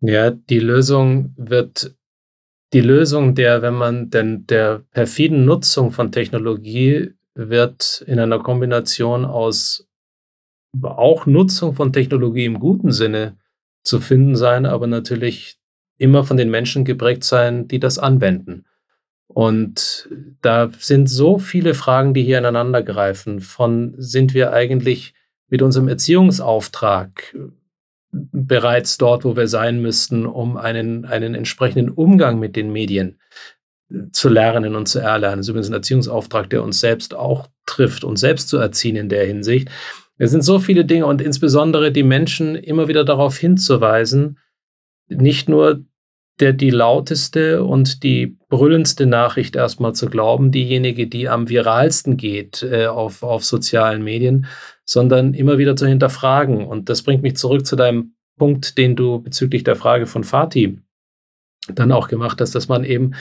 Ja, 0.00 0.30
die 0.30 0.60
Lösung 0.60 1.34
wird 1.38 1.96
die 2.76 2.82
Lösung 2.82 3.34
der, 3.34 3.62
wenn 3.62 3.72
man 3.72 4.10
denn 4.10 4.46
der 4.48 4.82
perfiden 4.90 5.46
Nutzung 5.46 5.92
von 5.92 6.12
Technologie 6.12 7.14
wird 7.34 8.04
in 8.06 8.18
einer 8.18 8.38
Kombination 8.38 9.24
aus 9.24 9.88
auch 10.82 11.24
Nutzung 11.24 11.74
von 11.74 11.94
Technologie 11.94 12.44
im 12.44 12.60
guten 12.60 12.92
Sinne 12.92 13.38
zu 13.82 13.98
finden 13.98 14.36
sein, 14.36 14.66
aber 14.66 14.86
natürlich 14.86 15.56
immer 15.96 16.22
von 16.24 16.36
den 16.36 16.50
Menschen 16.50 16.84
geprägt 16.84 17.24
sein, 17.24 17.66
die 17.66 17.80
das 17.80 17.98
anwenden. 17.98 18.66
Und 19.26 20.10
da 20.42 20.70
sind 20.78 21.08
so 21.08 21.38
viele 21.38 21.72
Fragen, 21.72 22.12
die 22.12 22.24
hier 22.24 22.36
ineinander 22.36 22.82
greifen. 22.82 23.40
Von 23.40 23.94
sind 23.96 24.34
wir 24.34 24.52
eigentlich 24.52 25.14
mit 25.48 25.62
unserem 25.62 25.88
Erziehungsauftrag 25.88 27.34
bereits 28.32 28.98
dort, 28.98 29.24
wo 29.24 29.36
wir 29.36 29.48
sein 29.48 29.80
müssten, 29.80 30.26
um 30.26 30.56
einen, 30.56 31.04
einen 31.04 31.34
entsprechenden 31.34 31.90
Umgang 31.90 32.38
mit 32.38 32.56
den 32.56 32.72
Medien 32.72 33.18
zu 34.12 34.28
lernen 34.28 34.74
und 34.74 34.86
zu 34.88 34.98
erlernen. 34.98 35.38
Das 35.38 35.46
ist 35.46 35.50
übrigens 35.50 35.68
ein 35.68 35.74
Erziehungsauftrag, 35.74 36.50
der 36.50 36.62
uns 36.62 36.80
selbst 36.80 37.14
auch 37.14 37.48
trifft, 37.66 38.04
uns 38.04 38.20
selbst 38.20 38.48
zu 38.48 38.58
erziehen 38.58 38.96
in 38.96 39.08
der 39.08 39.24
Hinsicht. 39.26 39.68
Es 40.18 40.30
sind 40.30 40.42
so 40.42 40.58
viele 40.58 40.84
Dinge 40.84 41.06
und 41.06 41.20
insbesondere 41.20 41.92
die 41.92 42.02
Menschen 42.02 42.56
immer 42.56 42.88
wieder 42.88 43.04
darauf 43.04 43.36
hinzuweisen, 43.36 44.38
nicht 45.08 45.48
nur 45.48 45.84
der, 46.40 46.52
die 46.52 46.70
lauteste 46.70 47.62
und 47.62 48.02
die 48.02 48.38
brüllendste 48.48 49.06
Nachricht 49.06 49.56
erstmal 49.56 49.94
zu 49.94 50.06
glauben, 50.06 50.52
diejenige, 50.52 51.06
die 51.06 51.28
am 51.28 51.48
viralsten 51.48 52.16
geht 52.16 52.62
äh, 52.62 52.86
auf, 52.86 53.22
auf 53.22 53.44
sozialen 53.44 54.02
Medien, 54.02 54.46
sondern 54.86 55.34
immer 55.34 55.58
wieder 55.58 55.76
zu 55.76 55.86
hinterfragen. 55.86 56.64
Und 56.64 56.88
das 56.88 57.02
bringt 57.02 57.22
mich 57.22 57.36
zurück 57.36 57.66
zu 57.66 57.76
deinem 57.76 58.14
Punkt, 58.38 58.78
den 58.78 58.96
du 58.96 59.20
bezüglich 59.20 59.64
der 59.64 59.76
Frage 59.76 60.06
von 60.06 60.24
Fatih 60.24 60.78
dann 61.74 61.92
auch 61.92 62.08
gemacht 62.08 62.40
hast, 62.40 62.54
dass 62.54 62.68
man 62.68 62.84
eben 62.84 63.14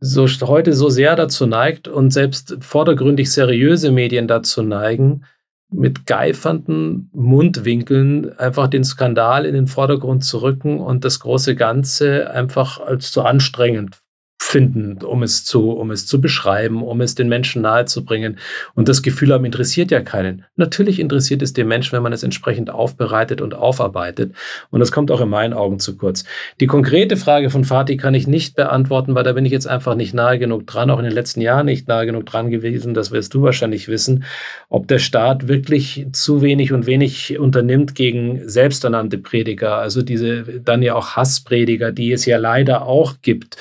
so 0.00 0.26
heute 0.26 0.72
so 0.72 0.88
sehr 0.88 1.14
dazu 1.14 1.46
neigt 1.46 1.86
und 1.86 2.10
selbst 2.10 2.56
vordergründig 2.60 3.30
seriöse 3.30 3.92
Medien 3.92 4.26
dazu 4.26 4.62
neigen, 4.62 5.24
mit 5.72 6.06
geifernden 6.06 7.10
Mundwinkeln 7.12 8.36
einfach 8.38 8.66
den 8.66 8.82
Skandal 8.82 9.46
in 9.46 9.54
den 9.54 9.68
Vordergrund 9.68 10.24
zu 10.24 10.38
rücken 10.38 10.80
und 10.80 11.04
das 11.04 11.20
große 11.20 11.54
Ganze 11.54 12.30
einfach 12.30 12.80
als 12.80 13.12
zu 13.12 13.22
anstrengend 13.22 14.00
finden, 14.42 14.98
um 15.04 15.22
es 15.22 15.44
zu, 15.44 15.70
um 15.70 15.90
es 15.90 16.06
zu 16.06 16.18
beschreiben, 16.18 16.82
um 16.82 17.02
es 17.02 17.14
den 17.14 17.28
Menschen 17.28 17.60
nahezubringen. 17.60 18.38
Und 18.74 18.88
das 18.88 19.02
Gefühl 19.02 19.32
haben, 19.32 19.44
interessiert 19.44 19.90
ja 19.90 20.00
keinen. 20.00 20.44
Natürlich 20.56 20.98
interessiert 20.98 21.42
es 21.42 21.52
den 21.52 21.68
Menschen, 21.68 21.92
wenn 21.92 22.02
man 22.02 22.14
es 22.14 22.22
entsprechend 22.22 22.70
aufbereitet 22.70 23.42
und 23.42 23.54
aufarbeitet. 23.54 24.34
Und 24.70 24.80
das 24.80 24.92
kommt 24.92 25.10
auch 25.10 25.20
in 25.20 25.28
meinen 25.28 25.52
Augen 25.52 25.78
zu 25.78 25.96
kurz. 25.96 26.24
Die 26.58 26.66
konkrete 26.66 27.18
Frage 27.18 27.50
von 27.50 27.64
Fatih 27.64 27.98
kann 27.98 28.14
ich 28.14 28.26
nicht 28.26 28.56
beantworten, 28.56 29.14
weil 29.14 29.24
da 29.24 29.34
bin 29.34 29.44
ich 29.44 29.52
jetzt 29.52 29.68
einfach 29.68 29.94
nicht 29.94 30.14
nahe 30.14 30.38
genug 30.38 30.66
dran, 30.66 30.90
auch 30.90 30.98
in 30.98 31.04
den 31.04 31.14
letzten 31.14 31.42
Jahren 31.42 31.66
nicht 31.66 31.86
nahe 31.86 32.06
genug 32.06 32.24
dran 32.24 32.50
gewesen. 32.50 32.94
Das 32.94 33.12
wirst 33.12 33.34
du 33.34 33.42
wahrscheinlich 33.42 33.88
wissen, 33.88 34.24
ob 34.70 34.88
der 34.88 34.98
Staat 34.98 35.48
wirklich 35.48 36.06
zu 36.12 36.40
wenig 36.40 36.72
und 36.72 36.86
wenig 36.86 37.38
unternimmt 37.38 37.94
gegen 37.94 38.48
selbsternannte 38.48 39.18
Prediger, 39.18 39.76
also 39.76 40.00
diese 40.00 40.44
dann 40.64 40.80
ja 40.80 40.94
auch 40.94 41.10
Hassprediger, 41.16 41.92
die 41.92 42.10
es 42.12 42.24
ja 42.24 42.38
leider 42.38 42.86
auch 42.86 43.16
gibt. 43.20 43.58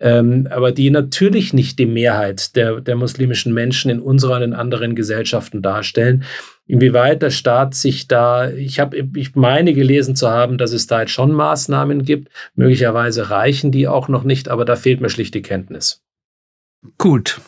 Ähm, 0.00 0.21
aber 0.50 0.72
die 0.72 0.90
natürlich 0.90 1.52
nicht 1.52 1.78
die 1.78 1.86
Mehrheit 1.86 2.56
der, 2.56 2.80
der 2.80 2.96
muslimischen 2.96 3.52
Menschen 3.52 3.90
in 3.90 4.00
unserer 4.00 4.36
und 4.36 4.42
in 4.42 4.52
anderen 4.54 4.94
Gesellschaften 4.94 5.62
darstellen. 5.62 6.24
inwieweit 6.66 7.22
der 7.22 7.30
Staat 7.30 7.74
sich 7.74 8.08
da, 8.08 8.50
ich 8.50 8.80
habe, 8.80 9.08
ich 9.14 9.34
meine 9.34 9.74
gelesen 9.74 10.16
zu 10.16 10.30
haben, 10.30 10.58
dass 10.58 10.72
es 10.72 10.86
da 10.86 11.00
jetzt 11.00 11.12
schon 11.12 11.32
Maßnahmen 11.32 12.04
gibt. 12.04 12.30
Möglicherweise 12.54 13.30
reichen 13.30 13.72
die 13.72 13.88
auch 13.88 14.08
noch 14.08 14.24
nicht, 14.24 14.48
aber 14.48 14.64
da 14.64 14.76
fehlt 14.76 15.00
mir 15.00 15.10
schlicht 15.10 15.34
die 15.34 15.42
Kenntnis. 15.42 16.02
Gut. 16.98 17.40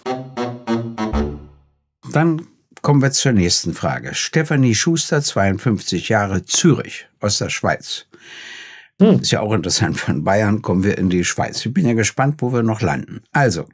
Dann 2.12 2.42
kommen 2.82 3.02
wir 3.02 3.10
zur 3.12 3.32
nächsten 3.32 3.72
Frage. 3.72 4.14
Stefanie 4.14 4.74
Schuster, 4.74 5.22
52 5.22 6.08
Jahre, 6.08 6.44
Zürich 6.44 7.06
aus 7.18 7.38
der 7.38 7.48
Schweiz. 7.48 8.06
Hm. 9.00 9.18
Ist 9.20 9.32
ja 9.32 9.40
auch 9.40 9.52
interessant. 9.52 9.98
Von 9.98 10.22
Bayern 10.22 10.62
kommen 10.62 10.84
wir 10.84 10.96
in 10.98 11.10
die 11.10 11.24
Schweiz. 11.24 11.66
Ich 11.66 11.74
bin 11.74 11.84
ja 11.84 11.94
gespannt, 11.94 12.36
wo 12.38 12.52
wir 12.52 12.62
noch 12.62 12.80
landen. 12.80 13.22
Also, 13.32 13.66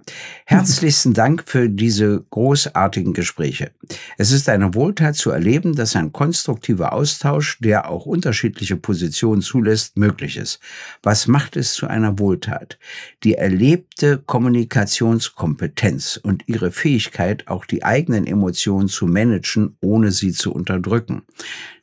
herzlichsten 0.46 1.12
Dank 1.12 1.44
für 1.46 1.68
diese 1.68 2.24
großartigen 2.30 3.12
Gespräche. 3.12 3.70
Es 4.16 4.32
ist 4.32 4.48
eine 4.48 4.74
Wohltat 4.74 5.16
zu 5.16 5.30
erleben, 5.30 5.74
dass 5.74 5.94
ein 5.94 6.12
konstruktiver 6.12 6.94
Austausch, 6.94 7.58
der 7.60 7.90
auch 7.90 8.06
unterschiedliche 8.06 8.76
Positionen 8.76 9.42
zulässt, 9.42 9.98
möglich 9.98 10.38
ist. 10.38 10.58
Was 11.02 11.26
macht 11.26 11.54
es 11.54 11.74
zu 11.74 11.86
einer 11.86 12.18
Wohltat? 12.18 12.78
Die 13.22 13.34
erlebte 13.34 14.16
Kommunikationskompetenz 14.24 16.18
und 16.22 16.44
ihre 16.46 16.70
Fähigkeit, 16.70 17.46
auch 17.46 17.66
die 17.66 17.84
eigenen 17.84 18.26
Emotionen 18.26 18.88
zu 18.88 19.06
managen, 19.06 19.76
ohne 19.82 20.12
sie 20.12 20.32
zu 20.32 20.50
unterdrücken. 20.50 21.24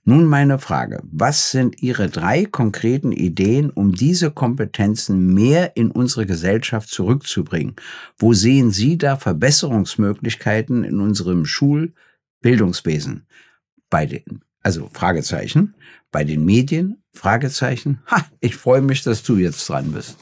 Nun 0.10 0.26
meine 0.26 0.58
Frage, 0.58 1.02
was 1.12 1.52
sind 1.52 1.84
Ihre 1.84 2.08
drei 2.08 2.46
konkreten 2.46 3.12
Ideen, 3.12 3.70
um 3.70 3.92
diese 3.92 4.32
Kompetenzen 4.32 5.34
mehr 5.34 5.76
in 5.76 5.92
unsere 5.92 6.26
Gesellschaft 6.26 6.88
zurückzubringen? 6.88 7.76
Wo 8.18 8.32
sehen 8.32 8.72
Sie 8.72 8.98
da 8.98 9.18
Verbesserungsmöglichkeiten 9.18 10.86
in 10.86 11.02
unserem 11.02 11.44
Schulbildungswesen? 11.44 13.28
Bei 13.90 14.06
den, 14.06 14.46
also 14.62 14.90
Fragezeichen, 14.94 15.76
bei 16.10 16.24
den 16.24 16.46
Medien, 16.46 17.04
Fragezeichen. 17.12 18.00
Ha, 18.10 18.26
ich 18.40 18.56
freue 18.56 18.82
mich, 18.82 19.04
dass 19.04 19.24
du 19.24 19.36
jetzt 19.36 19.68
dran 19.68 19.92
bist. 19.92 20.18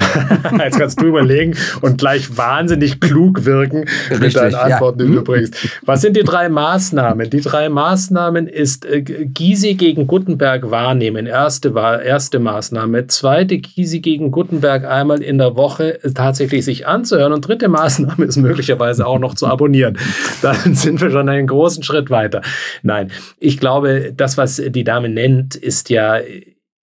Jetzt 0.58 0.78
kannst 0.78 1.00
du 1.00 1.06
überlegen 1.06 1.54
und 1.80 1.98
gleich 1.98 2.36
wahnsinnig 2.36 3.00
klug 3.00 3.44
wirken 3.44 3.84
Richtig, 4.10 4.20
mit 4.20 4.36
deinen 4.36 4.54
Antworten, 4.54 5.00
ja. 5.00 5.06
die 5.06 5.12
du 5.12 5.22
bringst. 5.22 5.54
Was 5.84 6.00
sind 6.00 6.16
die 6.16 6.22
drei 6.22 6.48
Maßnahmen? 6.48 7.30
Die 7.30 7.40
drei 7.40 7.68
Maßnahmen 7.68 8.46
ist 8.46 8.84
äh, 8.84 9.02
Gysi 9.02 9.74
gegen 9.74 10.06
Gutenberg 10.06 10.70
wahrnehmen. 10.70 11.26
Erste, 11.26 11.72
erste 12.04 12.38
Maßnahme. 12.38 13.06
Zweite, 13.06 13.58
Gysi 13.58 14.00
gegen 14.00 14.30
Gutenberg 14.30 14.84
einmal 14.84 15.22
in 15.22 15.38
der 15.38 15.56
Woche 15.56 15.98
tatsächlich 16.14 16.64
sich 16.64 16.86
anzuhören. 16.86 17.32
Und 17.32 17.46
dritte 17.46 17.68
Maßnahme 17.68 18.24
ist 18.24 18.36
möglicherweise 18.36 19.06
auch 19.06 19.18
noch 19.18 19.34
zu 19.34 19.46
abonnieren. 19.46 19.98
Dann 20.42 20.74
sind 20.74 21.00
wir 21.00 21.10
schon 21.10 21.28
einen 21.28 21.46
großen 21.46 21.82
Schritt 21.82 22.10
weiter. 22.10 22.42
Nein, 22.82 23.10
ich 23.38 23.58
glaube, 23.58 24.12
das, 24.16 24.36
was 24.38 24.62
die 24.64 24.84
Dame 24.84 25.08
nennt, 25.08 25.54
ist 25.54 25.90
ja 25.90 26.18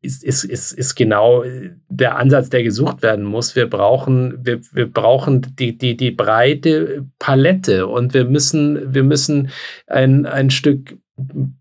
ist, 0.02 0.24
ist, 0.24 0.46
ist, 0.46 0.72
ist 0.72 0.96
genau 0.96 1.44
der 1.90 2.18
Ansatz, 2.18 2.50
der 2.50 2.64
gesucht 2.64 3.02
werden 3.02 3.26
muss. 3.26 3.56
Wir 3.56 3.70
brauchen, 3.70 4.46
wir, 4.46 4.62
wir 4.72 4.90
brauchen 4.92 5.56
die, 5.58 5.78
die, 5.78 5.98
die 5.98 6.12
breite 6.12 7.06
Palette. 7.20 7.88
Und 7.88 8.14
wir 8.14 8.26
müssen, 8.26 8.94
wir 8.94 9.04
müssen 9.04 9.50
ein, 9.88 10.26
ein 10.26 10.52
Stück 10.52 10.98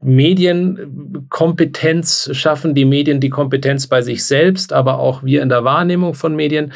Medienkompetenz 0.00 2.30
schaffen, 2.32 2.76
die 2.76 2.84
Medien 2.84 3.18
die 3.20 3.30
Kompetenz 3.30 3.88
bei 3.88 4.02
sich 4.02 4.24
selbst, 4.24 4.72
aber 4.72 5.00
auch 5.00 5.24
wir 5.24 5.42
in 5.42 5.48
der 5.48 5.64
Wahrnehmung 5.64 6.14
von 6.14 6.36
Medien 6.36 6.72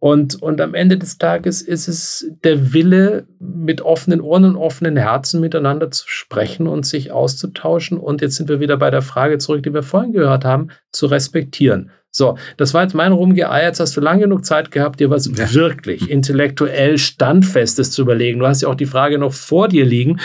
und, 0.00 0.40
und 0.42 0.62
am 0.62 0.72
Ende 0.72 0.96
des 0.96 1.18
Tages 1.18 1.60
ist 1.60 1.86
es 1.86 2.32
der 2.42 2.72
Wille, 2.72 3.26
mit 3.38 3.82
offenen 3.82 4.22
Ohren 4.22 4.46
und 4.46 4.56
offenen 4.56 4.96
Herzen 4.96 5.42
miteinander 5.42 5.90
zu 5.90 6.04
sprechen 6.08 6.66
und 6.66 6.86
sich 6.86 7.12
auszutauschen. 7.12 7.98
Und 7.98 8.22
jetzt 8.22 8.36
sind 8.36 8.48
wir 8.48 8.60
wieder 8.60 8.78
bei 8.78 8.90
der 8.90 9.02
Frage 9.02 9.36
zurück, 9.36 9.62
die 9.62 9.74
wir 9.74 9.82
vorhin 9.82 10.12
gehört 10.12 10.46
haben, 10.46 10.68
zu 10.90 11.04
respektieren. 11.04 11.90
So, 12.10 12.38
das 12.56 12.72
war 12.72 12.82
jetzt 12.82 12.94
mein 12.94 13.12
Rumgeeier. 13.12 13.66
Jetzt 13.66 13.78
hast 13.78 13.94
du 13.94 14.00
lange 14.00 14.22
genug 14.22 14.46
Zeit 14.46 14.70
gehabt, 14.70 15.00
dir 15.00 15.10
was 15.10 15.26
ja. 15.26 15.52
wirklich 15.52 16.10
intellektuell 16.10 16.96
Standfestes 16.96 17.90
zu 17.90 18.00
überlegen. 18.00 18.40
Du 18.40 18.46
hast 18.46 18.62
ja 18.62 18.68
auch 18.68 18.74
die 18.74 18.86
Frage 18.86 19.18
noch 19.18 19.34
vor 19.34 19.68
dir 19.68 19.84
liegen. 19.84 20.18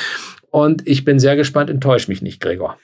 Und 0.52 0.88
ich 0.88 1.04
bin 1.04 1.20
sehr 1.20 1.36
gespannt. 1.36 1.70
Enttäusch 1.70 2.08
mich 2.08 2.22
nicht, 2.22 2.40
Gregor. 2.40 2.78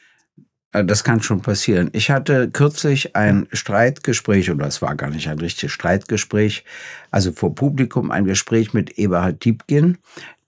Äh, 0.71 0.85
das 0.85 1.03
kann 1.03 1.21
schon 1.21 1.41
passieren. 1.41 1.89
Ich 1.93 2.09
hatte 2.11 2.49
kürzlich 2.49 3.15
ein 3.15 3.47
Streitgespräch, 3.51 4.51
oder 4.51 4.67
es 4.67 4.81
war 4.81 4.95
gar 4.95 5.09
nicht 5.09 5.27
ein 5.29 5.39
richtiges 5.39 5.71
Streitgespräch, 5.71 6.63
also 7.11 7.31
vor 7.31 7.55
Publikum 7.55 8.11
ein 8.11 8.25
Gespräch 8.25 8.73
mit 8.73 8.97
Eberhard 8.97 9.43
Diebkin. 9.43 9.97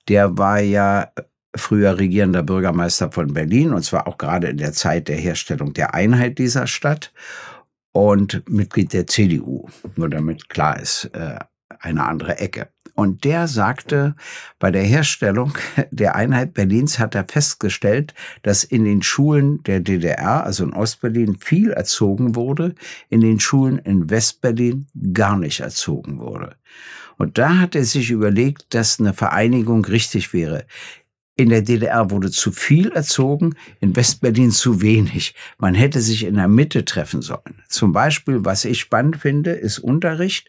Der 0.07 0.37
war 0.37 0.59
ja 0.59 1.11
früher 1.55 1.97
regierender 1.99 2.43
Bürgermeister 2.43 3.11
von 3.11 3.33
Berlin, 3.33 3.73
und 3.73 3.83
zwar 3.83 4.07
auch 4.07 4.17
gerade 4.17 4.47
in 4.47 4.57
der 4.57 4.73
Zeit 4.73 5.07
der 5.07 5.17
Herstellung 5.17 5.73
der 5.73 5.93
Einheit 5.93 6.39
dieser 6.39 6.67
Stadt 6.67 7.13
und 7.91 8.43
Mitglied 8.49 8.91
der 8.91 9.05
CDU, 9.05 9.69
nur 9.95 10.09
damit 10.09 10.49
klar 10.49 10.79
ist, 10.79 11.11
äh, 11.13 11.37
eine 11.81 12.05
andere 12.05 12.39
Ecke. 12.39 12.69
Und 12.95 13.23
der 13.23 13.47
sagte, 13.47 14.15
bei 14.59 14.69
der 14.69 14.83
Herstellung 14.83 15.53
der 15.91 16.15
Einheit 16.15 16.53
Berlins 16.53 16.99
hat 16.99 17.15
er 17.15 17.25
festgestellt, 17.27 18.13
dass 18.43 18.63
in 18.63 18.83
den 18.83 19.01
Schulen 19.01 19.63
der 19.63 19.79
DDR, 19.79 20.43
also 20.43 20.63
in 20.63 20.73
Ostberlin, 20.73 21.37
viel 21.37 21.71
erzogen 21.71 22.35
wurde, 22.35 22.75
in 23.09 23.21
den 23.21 23.39
Schulen 23.39 23.79
in 23.79 24.09
Westberlin 24.09 24.87
gar 25.11 25.37
nicht 25.37 25.61
erzogen 25.61 26.19
wurde. 26.19 26.55
Und 27.17 27.37
da 27.37 27.59
hat 27.59 27.75
er 27.75 27.85
sich 27.85 28.11
überlegt, 28.11 28.73
dass 28.73 28.99
eine 28.99 29.13
Vereinigung 29.13 29.85
richtig 29.85 30.33
wäre. 30.33 30.65
In 31.35 31.49
der 31.49 31.63
DDR 31.63 32.11
wurde 32.11 32.29
zu 32.29 32.51
viel 32.51 32.91
erzogen, 32.91 33.55
in 33.79 33.95
Westberlin 33.95 34.51
zu 34.51 34.81
wenig. 34.83 35.33
Man 35.57 35.73
hätte 35.73 35.99
sich 35.99 36.25
in 36.25 36.35
der 36.35 36.47
Mitte 36.47 36.85
treffen 36.85 37.23
sollen. 37.23 37.63
Zum 37.69 37.91
Beispiel, 37.91 38.45
was 38.45 38.65
ich 38.65 38.79
spannend 38.79 39.17
finde, 39.17 39.51
ist 39.51 39.79
Unterricht 39.79 40.47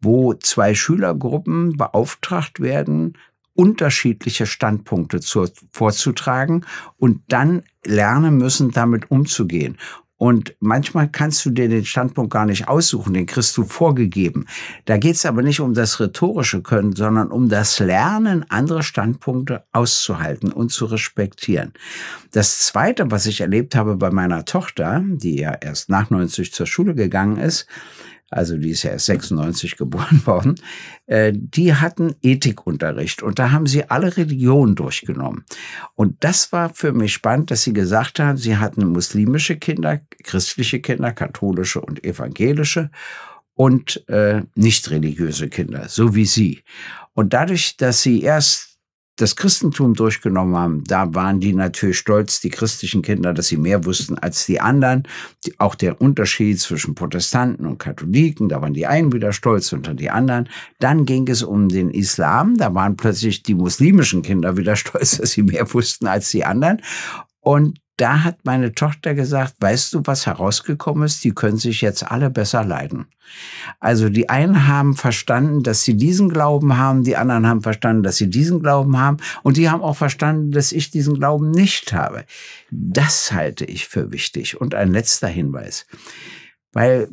wo 0.00 0.34
zwei 0.34 0.74
Schülergruppen 0.74 1.76
beauftragt 1.76 2.60
werden, 2.60 3.14
unterschiedliche 3.54 4.46
Standpunkte 4.46 5.20
zu, 5.20 5.46
vorzutragen 5.72 6.64
und 6.96 7.22
dann 7.28 7.62
lernen 7.84 8.36
müssen, 8.36 8.70
damit 8.70 9.10
umzugehen. 9.10 9.76
Und 10.18 10.56
manchmal 10.58 11.08
kannst 11.08 11.46
du 11.46 11.50
dir 11.50 11.68
den 11.68 11.84
Standpunkt 11.84 12.32
gar 12.32 12.44
nicht 12.44 12.66
aussuchen, 12.66 13.14
den 13.14 13.26
kriegst 13.26 13.56
du 13.56 13.62
vorgegeben. 13.62 14.46
Da 14.84 14.96
geht 14.98 15.14
es 15.14 15.24
aber 15.24 15.42
nicht 15.42 15.60
um 15.60 15.74
das 15.74 16.00
rhetorische 16.00 16.60
Können, 16.60 16.94
sondern 16.94 17.30
um 17.30 17.48
das 17.48 17.78
Lernen, 17.78 18.44
andere 18.48 18.82
Standpunkte 18.82 19.64
auszuhalten 19.72 20.50
und 20.50 20.72
zu 20.72 20.86
respektieren. 20.86 21.72
Das 22.32 22.58
Zweite, 22.66 23.12
was 23.12 23.26
ich 23.26 23.40
erlebt 23.40 23.76
habe 23.76 23.96
bei 23.96 24.10
meiner 24.10 24.44
Tochter, 24.44 25.04
die 25.06 25.38
ja 25.38 25.52
erst 25.52 25.88
nach 25.88 26.10
90 26.10 26.52
zur 26.52 26.66
Schule 26.66 26.96
gegangen 26.96 27.36
ist, 27.36 27.68
also 28.30 28.56
die 28.56 28.70
ist 28.70 28.82
ja 28.82 28.90
erst 28.90 29.06
96 29.06 29.76
geboren 29.76 30.22
worden, 30.26 30.54
äh, 31.06 31.32
die 31.34 31.74
hatten 31.74 32.14
Ethikunterricht 32.22 33.22
und 33.22 33.38
da 33.38 33.50
haben 33.50 33.66
sie 33.66 33.88
alle 33.88 34.16
Religionen 34.16 34.74
durchgenommen. 34.74 35.44
Und 35.94 36.16
das 36.20 36.52
war 36.52 36.74
für 36.74 36.92
mich 36.92 37.12
spannend, 37.12 37.50
dass 37.50 37.62
sie 37.62 37.72
gesagt 37.72 38.20
haben, 38.20 38.36
sie 38.36 38.56
hatten 38.56 38.86
muslimische 38.86 39.56
Kinder, 39.56 40.00
christliche 40.22 40.80
Kinder, 40.80 41.12
katholische 41.12 41.80
und 41.80 42.04
evangelische 42.04 42.90
und 43.54 44.08
äh, 44.08 44.42
nicht 44.54 44.90
religiöse 44.90 45.48
Kinder, 45.48 45.88
so 45.88 46.14
wie 46.14 46.26
sie. 46.26 46.62
Und 47.14 47.32
dadurch, 47.32 47.76
dass 47.76 48.02
sie 48.02 48.22
erst 48.22 48.67
das 49.18 49.34
Christentum 49.34 49.94
durchgenommen 49.94 50.56
haben, 50.56 50.84
da 50.84 51.12
waren 51.14 51.40
die 51.40 51.52
natürlich 51.52 51.98
stolz, 51.98 52.40
die 52.40 52.50
christlichen 52.50 53.02
Kinder, 53.02 53.34
dass 53.34 53.48
sie 53.48 53.56
mehr 53.56 53.84
wussten 53.84 54.16
als 54.16 54.46
die 54.46 54.60
anderen. 54.60 55.02
Auch 55.58 55.74
der 55.74 56.00
Unterschied 56.00 56.60
zwischen 56.60 56.94
Protestanten 56.94 57.66
und 57.66 57.78
Katholiken, 57.78 58.48
da 58.48 58.62
waren 58.62 58.74
die 58.74 58.86
einen 58.86 59.12
wieder 59.12 59.32
stolz 59.32 59.72
unter 59.72 59.94
die 59.94 60.10
anderen. 60.10 60.48
Dann 60.78 61.04
ging 61.04 61.28
es 61.28 61.42
um 61.42 61.68
den 61.68 61.90
Islam, 61.90 62.56
da 62.56 62.74
waren 62.74 62.96
plötzlich 62.96 63.42
die 63.42 63.54
muslimischen 63.54 64.22
Kinder 64.22 64.56
wieder 64.56 64.76
stolz, 64.76 65.18
dass 65.18 65.32
sie 65.32 65.42
mehr 65.42 65.72
wussten 65.74 66.06
als 66.06 66.30
die 66.30 66.44
anderen. 66.44 66.80
Und 67.48 67.80
da 67.96 68.24
hat 68.24 68.40
meine 68.44 68.74
Tochter 68.74 69.14
gesagt, 69.14 69.54
weißt 69.60 69.94
du, 69.94 70.02
was 70.04 70.26
herausgekommen 70.26 71.04
ist? 71.04 71.24
Die 71.24 71.32
können 71.32 71.56
sich 71.56 71.80
jetzt 71.80 72.02
alle 72.02 72.28
besser 72.28 72.62
leiden. 72.62 73.06
Also 73.80 74.10
die 74.10 74.28
einen 74.28 74.68
haben 74.68 74.94
verstanden, 74.94 75.62
dass 75.62 75.82
sie 75.82 75.96
diesen 75.96 76.28
Glauben 76.28 76.76
haben, 76.76 77.04
die 77.04 77.16
anderen 77.16 77.46
haben 77.46 77.62
verstanden, 77.62 78.02
dass 78.02 78.18
sie 78.18 78.28
diesen 78.28 78.60
Glauben 78.60 78.98
haben 78.98 79.16
und 79.44 79.56
die 79.56 79.70
haben 79.70 79.80
auch 79.80 79.96
verstanden, 79.96 80.50
dass 80.50 80.72
ich 80.72 80.90
diesen 80.90 81.14
Glauben 81.14 81.50
nicht 81.50 81.94
habe. 81.94 82.26
Das 82.70 83.32
halte 83.32 83.64
ich 83.64 83.88
für 83.88 84.12
wichtig. 84.12 84.60
Und 84.60 84.74
ein 84.74 84.92
letzter 84.92 85.28
Hinweis 85.28 85.86
weil 86.72 87.08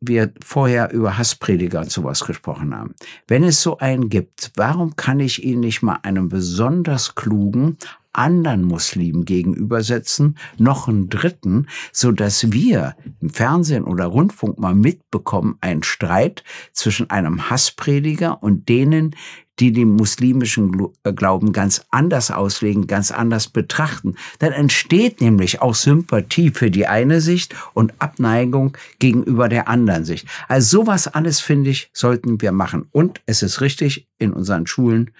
wir 0.00 0.32
vorher 0.44 0.92
über 0.92 1.16
Hassprediger 1.16 1.80
und 1.80 1.90
sowas 1.90 2.24
gesprochen 2.24 2.74
haben. 2.74 2.94
Wenn 3.28 3.44
es 3.44 3.62
so 3.62 3.78
einen 3.78 4.08
gibt, 4.08 4.50
warum 4.56 4.96
kann 4.96 5.20
ich 5.20 5.44
ihn 5.44 5.60
nicht 5.60 5.82
mal 5.82 6.00
einem 6.02 6.28
besonders 6.28 7.14
klugen, 7.14 7.78
anderen 8.16 8.64
Muslimen 8.64 9.24
gegenübersetzen, 9.24 10.36
noch 10.58 10.88
einen 10.88 11.08
dritten, 11.08 11.66
so 11.92 12.12
dass 12.12 12.52
wir 12.52 12.96
im 13.20 13.30
Fernsehen 13.30 13.84
oder 13.84 14.06
Rundfunk 14.06 14.58
mal 14.58 14.74
mitbekommen, 14.74 15.56
einen 15.60 15.82
Streit 15.82 16.44
zwischen 16.72 17.10
einem 17.10 17.50
Hassprediger 17.50 18.42
und 18.42 18.68
denen, 18.68 19.14
die 19.58 19.72
den 19.72 19.90
muslimischen 19.90 20.88
äh, 21.02 21.12
Glauben 21.12 21.52
ganz 21.52 21.86
anders 21.90 22.30
auslegen, 22.30 22.86
ganz 22.86 23.10
anders 23.10 23.48
betrachten. 23.48 24.16
Dann 24.38 24.52
entsteht 24.52 25.20
nämlich 25.20 25.62
auch 25.62 25.74
Sympathie 25.74 26.50
für 26.50 26.70
die 26.70 26.86
eine 26.86 27.20
Sicht 27.20 27.54
und 27.72 27.94
Abneigung 27.98 28.76
gegenüber 28.98 29.48
der 29.48 29.68
anderen 29.68 30.04
Sicht. 30.04 30.26
Also 30.48 30.80
sowas 30.80 31.08
alles, 31.08 31.40
finde 31.40 31.70
ich, 31.70 31.90
sollten 31.92 32.40
wir 32.40 32.52
machen. 32.52 32.88
Und 32.92 33.20
es 33.26 33.42
ist 33.42 33.60
richtig, 33.60 34.08
in 34.18 34.32
unseren 34.32 34.66
Schulen 34.66 35.10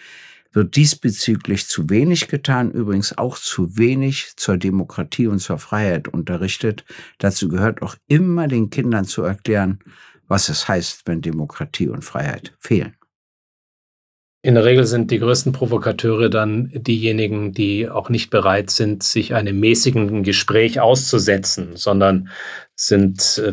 wird 0.56 0.74
diesbezüglich 0.74 1.68
zu 1.68 1.90
wenig 1.90 2.28
getan, 2.28 2.70
übrigens 2.70 3.16
auch 3.16 3.36
zu 3.36 3.76
wenig 3.76 4.32
zur 4.36 4.56
Demokratie 4.56 5.26
und 5.26 5.38
zur 5.38 5.58
Freiheit 5.58 6.08
unterrichtet. 6.08 6.86
Dazu 7.18 7.48
gehört 7.48 7.82
auch 7.82 7.94
immer 8.08 8.48
den 8.48 8.70
Kindern 8.70 9.04
zu 9.04 9.22
erklären, 9.22 9.80
was 10.26 10.48
es 10.48 10.66
heißt, 10.66 11.02
wenn 11.04 11.20
Demokratie 11.20 11.88
und 11.88 12.02
Freiheit 12.02 12.54
fehlen. 12.58 12.96
In 14.42 14.54
der 14.54 14.64
Regel 14.64 14.86
sind 14.86 15.10
die 15.10 15.18
größten 15.18 15.52
Provokateure 15.52 16.30
dann 16.30 16.70
diejenigen, 16.72 17.52
die 17.52 17.90
auch 17.90 18.08
nicht 18.08 18.30
bereit 18.30 18.70
sind, 18.70 19.02
sich 19.02 19.34
einem 19.34 19.60
mäßigen 19.60 20.22
Gespräch 20.22 20.80
auszusetzen, 20.80 21.76
sondern 21.76 22.30
sind 22.76 23.42
äh, 23.44 23.52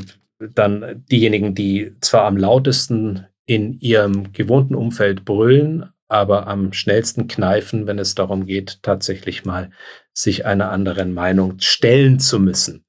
dann 0.53 1.03
diejenigen, 1.11 1.53
die 1.53 1.95
zwar 1.99 2.25
am 2.25 2.37
lautesten 2.37 3.25
in 3.45 3.79
ihrem 3.79 4.31
gewohnten 4.31 4.75
Umfeld 4.75 5.25
brüllen, 5.25 5.92
aber 6.07 6.47
am 6.47 6.73
schnellsten 6.73 7.27
kneifen, 7.27 7.87
wenn 7.87 7.99
es 7.99 8.15
darum 8.15 8.45
geht, 8.45 8.79
tatsächlich 8.81 9.45
mal 9.45 9.71
sich 10.13 10.45
einer 10.45 10.71
anderen 10.71 11.13
Meinung 11.13 11.55
stellen 11.59 12.19
zu 12.19 12.39
müssen. 12.39 12.85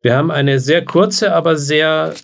Wir 0.00 0.16
haben 0.16 0.30
eine 0.30 0.58
sehr 0.58 0.84
kurze, 0.84 1.32
aber 1.32 1.56
sehr 1.56 2.14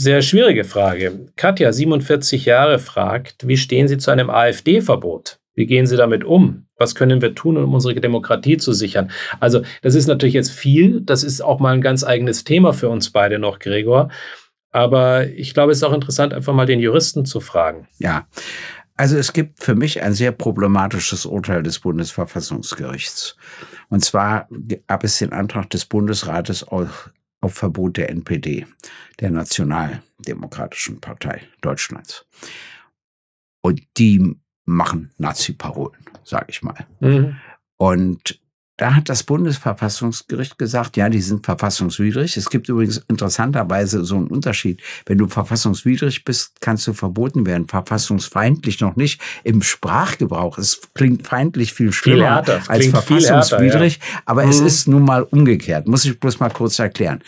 sehr 0.00 0.22
schwierige 0.22 0.62
Frage. 0.62 1.26
Katja, 1.34 1.72
47 1.72 2.44
Jahre, 2.44 2.78
fragt, 2.78 3.48
wie 3.48 3.56
stehen 3.56 3.88
Sie 3.88 3.98
zu 3.98 4.12
einem 4.12 4.30
AfD-Verbot? 4.30 5.40
Wie 5.56 5.66
gehen 5.66 5.88
Sie 5.88 5.96
damit 5.96 6.22
um? 6.22 6.68
Was 6.76 6.94
können 6.94 7.20
wir 7.20 7.34
tun, 7.34 7.56
um 7.56 7.74
unsere 7.74 7.96
Demokratie 7.96 8.58
zu 8.58 8.72
sichern? 8.72 9.10
Also, 9.40 9.62
das 9.82 9.96
ist 9.96 10.06
natürlich 10.06 10.34
jetzt 10.34 10.52
viel. 10.52 11.00
Das 11.00 11.24
ist 11.24 11.40
auch 11.40 11.58
mal 11.58 11.74
ein 11.74 11.80
ganz 11.80 12.04
eigenes 12.04 12.44
Thema 12.44 12.72
für 12.72 12.88
uns 12.88 13.10
beide 13.10 13.40
noch, 13.40 13.58
Gregor. 13.58 14.08
Aber 14.78 15.26
ich 15.26 15.54
glaube, 15.54 15.72
es 15.72 15.78
ist 15.78 15.84
auch 15.84 15.92
interessant, 15.92 16.32
einfach 16.32 16.54
mal 16.54 16.66
den 16.66 16.78
Juristen 16.78 17.24
zu 17.24 17.40
fragen. 17.40 17.88
Ja. 17.98 18.28
Also 18.94 19.16
es 19.16 19.32
gibt 19.32 19.64
für 19.64 19.74
mich 19.74 20.02
ein 20.02 20.12
sehr 20.12 20.30
problematisches 20.30 21.26
Urteil 21.26 21.64
des 21.64 21.80
Bundesverfassungsgerichts. 21.80 23.36
Und 23.88 24.04
zwar 24.04 24.48
gab 24.86 25.02
es 25.02 25.18
den 25.18 25.32
Antrag 25.32 25.68
des 25.70 25.84
Bundesrates 25.84 26.62
auf 26.62 27.10
Verbot 27.44 27.96
der 27.96 28.10
NPD, 28.10 28.66
der 29.18 29.30
Nationaldemokratischen 29.32 31.00
Partei 31.00 31.42
Deutschlands. 31.60 32.24
Und 33.60 33.82
die 33.96 34.36
machen 34.64 35.10
Nazi-Parolen, 35.18 35.98
sage 36.22 36.46
ich 36.50 36.62
mal. 36.62 36.86
Mhm. 37.00 37.36
Und 37.78 38.40
da 38.78 38.94
hat 38.94 39.08
das 39.08 39.24
Bundesverfassungsgericht 39.24 40.56
gesagt, 40.56 40.96
ja, 40.96 41.08
die 41.08 41.20
sind 41.20 41.44
verfassungswidrig. 41.44 42.36
Es 42.36 42.48
gibt 42.48 42.68
übrigens 42.68 42.98
interessanterweise 43.08 44.04
so 44.04 44.14
einen 44.14 44.28
Unterschied. 44.28 44.80
Wenn 45.04 45.18
du 45.18 45.26
verfassungswidrig 45.26 46.24
bist, 46.24 46.60
kannst 46.60 46.86
du 46.86 46.92
verboten 46.92 47.44
werden. 47.44 47.66
Verfassungsfeindlich 47.66 48.80
noch 48.80 48.94
nicht. 48.94 49.20
Im 49.42 49.62
Sprachgebrauch. 49.62 50.58
Es 50.58 50.80
klingt 50.94 51.26
feindlich 51.26 51.74
viel 51.74 51.92
schlimmer 51.92 52.44
viel 52.44 52.60
als 52.68 52.86
verfassungswidrig. 52.86 53.98
Härter, 54.00 54.14
ja. 54.14 54.22
Aber 54.26 54.44
mhm. 54.44 54.50
es 54.50 54.60
ist 54.60 54.86
nun 54.86 55.04
mal 55.04 55.24
umgekehrt. 55.24 55.88
Muss 55.88 56.04
ich 56.04 56.18
bloß 56.18 56.38
mal 56.38 56.50
kurz 56.50 56.78
erklären. 56.78 57.20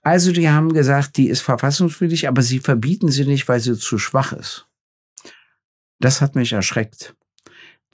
Also, 0.00 0.32
die 0.32 0.48
haben 0.48 0.72
gesagt, 0.72 1.18
die 1.18 1.28
ist 1.28 1.42
verfassungswidrig, 1.42 2.28
aber 2.28 2.40
sie 2.40 2.60
verbieten 2.60 3.10
sie 3.10 3.26
nicht, 3.26 3.46
weil 3.46 3.60
sie 3.60 3.76
zu 3.76 3.98
schwach 3.98 4.32
ist. 4.32 4.66
Das 6.00 6.22
hat 6.22 6.34
mich 6.34 6.54
erschreckt. 6.54 7.14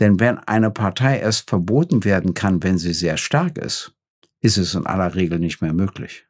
Denn 0.00 0.18
wenn 0.20 0.38
eine 0.38 0.70
Partei 0.70 1.20
erst 1.20 1.48
verboten 1.48 2.04
werden 2.04 2.34
kann, 2.34 2.62
wenn 2.62 2.78
sie 2.78 2.92
sehr 2.92 3.16
stark 3.16 3.58
ist, 3.58 3.94
ist 4.40 4.56
es 4.56 4.74
in 4.74 4.86
aller 4.86 5.14
Regel 5.14 5.38
nicht 5.38 5.62
mehr 5.62 5.72
möglich. 5.72 6.26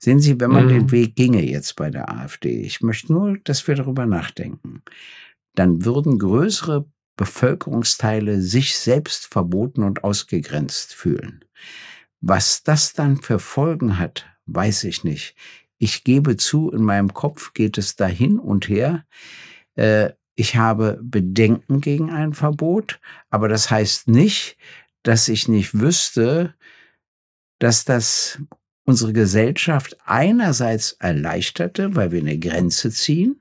Sehen 0.00 0.20
Sie, 0.20 0.40
wenn 0.40 0.50
man 0.50 0.66
mhm. 0.66 0.70
den 0.70 0.90
Weg 0.92 1.16
ginge 1.16 1.42
jetzt 1.42 1.74
bei 1.74 1.90
der 1.90 2.08
AfD, 2.10 2.60
ich 2.60 2.82
möchte 2.82 3.12
nur, 3.12 3.36
dass 3.44 3.66
wir 3.66 3.74
darüber 3.74 4.06
nachdenken, 4.06 4.82
dann 5.54 5.84
würden 5.84 6.18
größere 6.18 6.86
Bevölkerungsteile 7.16 8.40
sich 8.40 8.78
selbst 8.78 9.26
verboten 9.26 9.82
und 9.82 10.04
ausgegrenzt 10.04 10.94
fühlen. 10.94 11.44
Was 12.20 12.62
das 12.62 12.92
dann 12.92 13.16
für 13.16 13.40
Folgen 13.40 13.98
hat, 13.98 14.26
weiß 14.46 14.84
ich 14.84 15.04
nicht. 15.04 15.34
Ich 15.78 16.04
gebe 16.04 16.36
zu, 16.36 16.70
in 16.70 16.82
meinem 16.82 17.12
Kopf 17.12 17.52
geht 17.54 17.76
es 17.76 17.96
dahin 17.96 18.38
und 18.38 18.68
her. 18.68 19.04
Äh, 19.74 20.10
ich 20.38 20.54
habe 20.54 21.00
Bedenken 21.02 21.80
gegen 21.80 22.10
ein 22.10 22.32
Verbot, 22.32 23.00
aber 23.28 23.48
das 23.48 23.72
heißt 23.72 24.06
nicht, 24.06 24.56
dass 25.02 25.28
ich 25.28 25.48
nicht 25.48 25.80
wüsste, 25.80 26.54
dass 27.58 27.84
das 27.84 28.38
unsere 28.84 29.12
Gesellschaft 29.12 29.96
einerseits 30.04 30.92
erleichterte, 30.92 31.96
weil 31.96 32.12
wir 32.12 32.20
eine 32.20 32.38
Grenze 32.38 32.92
ziehen, 32.92 33.40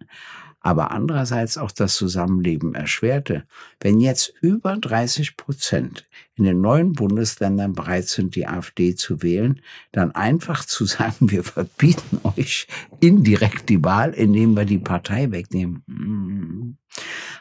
aber 0.59 0.91
andererseits 0.91 1.57
auch 1.57 1.71
das 1.71 1.95
Zusammenleben 1.95 2.75
erschwerte. 2.75 3.43
Wenn 3.79 3.99
jetzt 3.99 4.33
über 4.41 4.75
30 4.75 5.37
Prozent 5.37 6.05
in 6.35 6.43
den 6.43 6.61
neuen 6.61 6.93
Bundesländern 6.93 7.73
bereit 7.73 8.07
sind, 8.07 8.35
die 8.35 8.47
AfD 8.47 8.95
zu 8.95 9.23
wählen, 9.23 9.61
dann 9.91 10.13
einfach 10.13 10.65
zu 10.65 10.85
sagen, 10.85 11.31
wir 11.31 11.43
verbieten 11.43 12.19
euch 12.23 12.67
indirekt 12.99 13.69
die 13.69 13.83
Wahl, 13.83 14.13
indem 14.13 14.55
wir 14.55 14.65
die 14.65 14.79
Partei 14.79 15.31
wegnehmen. 15.31 15.83
Hm. 15.87 16.77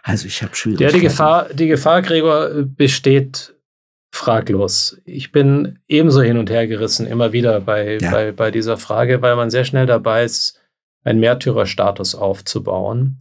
Also 0.02 0.26
ich 0.26 0.42
habe 0.42 0.54
Schwierigkeiten. 0.54 0.94
Ja, 0.94 0.98
die 0.98 1.04
Gefahr, 1.04 1.48
die 1.52 1.68
Gefahr, 1.68 2.02
Gregor, 2.02 2.50
besteht 2.64 3.54
fraglos. 4.12 5.00
Ich 5.04 5.32
bin 5.32 5.78
ebenso 5.88 6.22
hin 6.22 6.38
und 6.38 6.50
her 6.50 6.66
gerissen, 6.66 7.06
immer 7.06 7.32
wieder 7.32 7.60
bei, 7.60 7.98
ja. 8.00 8.10
bei, 8.10 8.32
bei 8.32 8.50
dieser 8.50 8.76
Frage, 8.76 9.22
weil 9.22 9.36
man 9.36 9.50
sehr 9.50 9.64
schnell 9.64 9.86
dabei 9.86 10.24
ist, 10.24 10.60
einen 11.06 11.20
Märtyrerstatus 11.20 12.14
aufzubauen. 12.14 13.20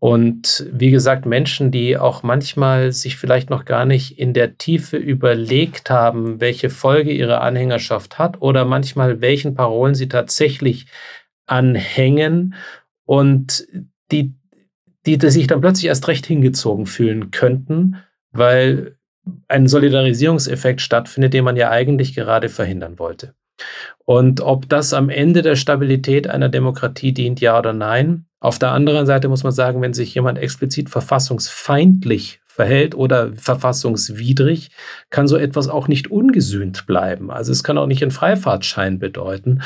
Und 0.00 0.66
wie 0.72 0.92
gesagt, 0.92 1.26
Menschen, 1.26 1.72
die 1.72 1.98
auch 1.98 2.22
manchmal 2.22 2.92
sich 2.92 3.16
vielleicht 3.16 3.50
noch 3.50 3.64
gar 3.64 3.84
nicht 3.84 4.16
in 4.16 4.32
der 4.32 4.56
Tiefe 4.56 4.96
überlegt 4.96 5.90
haben, 5.90 6.40
welche 6.40 6.70
Folge 6.70 7.10
ihre 7.10 7.40
Anhängerschaft 7.40 8.18
hat 8.18 8.40
oder 8.40 8.64
manchmal 8.64 9.20
welchen 9.20 9.56
Parolen 9.56 9.96
sie 9.96 10.08
tatsächlich 10.08 10.86
anhängen 11.46 12.54
und 13.04 13.66
die, 14.12 14.34
die, 15.04 15.18
die 15.18 15.30
sich 15.30 15.48
dann 15.48 15.60
plötzlich 15.60 15.86
erst 15.86 16.06
recht 16.06 16.26
hingezogen 16.26 16.86
fühlen 16.86 17.32
könnten, 17.32 17.96
weil 18.30 18.96
ein 19.48 19.66
Solidarisierungseffekt 19.66 20.80
stattfindet, 20.80 21.34
den 21.34 21.44
man 21.44 21.56
ja 21.56 21.70
eigentlich 21.70 22.14
gerade 22.14 22.48
verhindern 22.48 23.00
wollte. 23.00 23.34
Und 24.04 24.40
ob 24.40 24.68
das 24.68 24.94
am 24.94 25.10
Ende 25.10 25.42
der 25.42 25.56
Stabilität 25.56 26.28
einer 26.28 26.48
Demokratie 26.48 27.12
dient, 27.12 27.40
ja 27.40 27.58
oder 27.58 27.72
nein. 27.72 28.26
Auf 28.40 28.58
der 28.58 28.72
anderen 28.72 29.06
Seite 29.06 29.28
muss 29.28 29.42
man 29.42 29.52
sagen, 29.52 29.82
wenn 29.82 29.94
sich 29.94 30.14
jemand 30.14 30.38
explizit 30.38 30.90
verfassungsfeindlich 30.90 32.40
verhält 32.46 32.94
oder 32.94 33.32
verfassungswidrig, 33.34 34.70
kann 35.10 35.28
so 35.28 35.36
etwas 35.36 35.68
auch 35.68 35.88
nicht 35.88 36.10
ungesühnt 36.10 36.86
bleiben. 36.86 37.30
Also 37.30 37.52
es 37.52 37.62
kann 37.62 37.78
auch 37.78 37.86
nicht 37.86 38.02
einen 38.02 38.10
Freifahrtschein 38.10 38.98
bedeuten. 38.98 39.62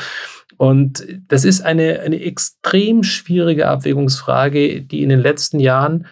Und 0.57 1.05
das 1.27 1.45
ist 1.45 1.61
eine, 1.61 2.01
eine 2.01 2.21
extrem 2.21 3.03
schwierige 3.03 3.67
Abwägungsfrage, 3.67 4.81
die 4.81 5.01
in 5.01 5.09
den 5.09 5.19
letzten 5.19 5.59
Jahren 5.59 6.05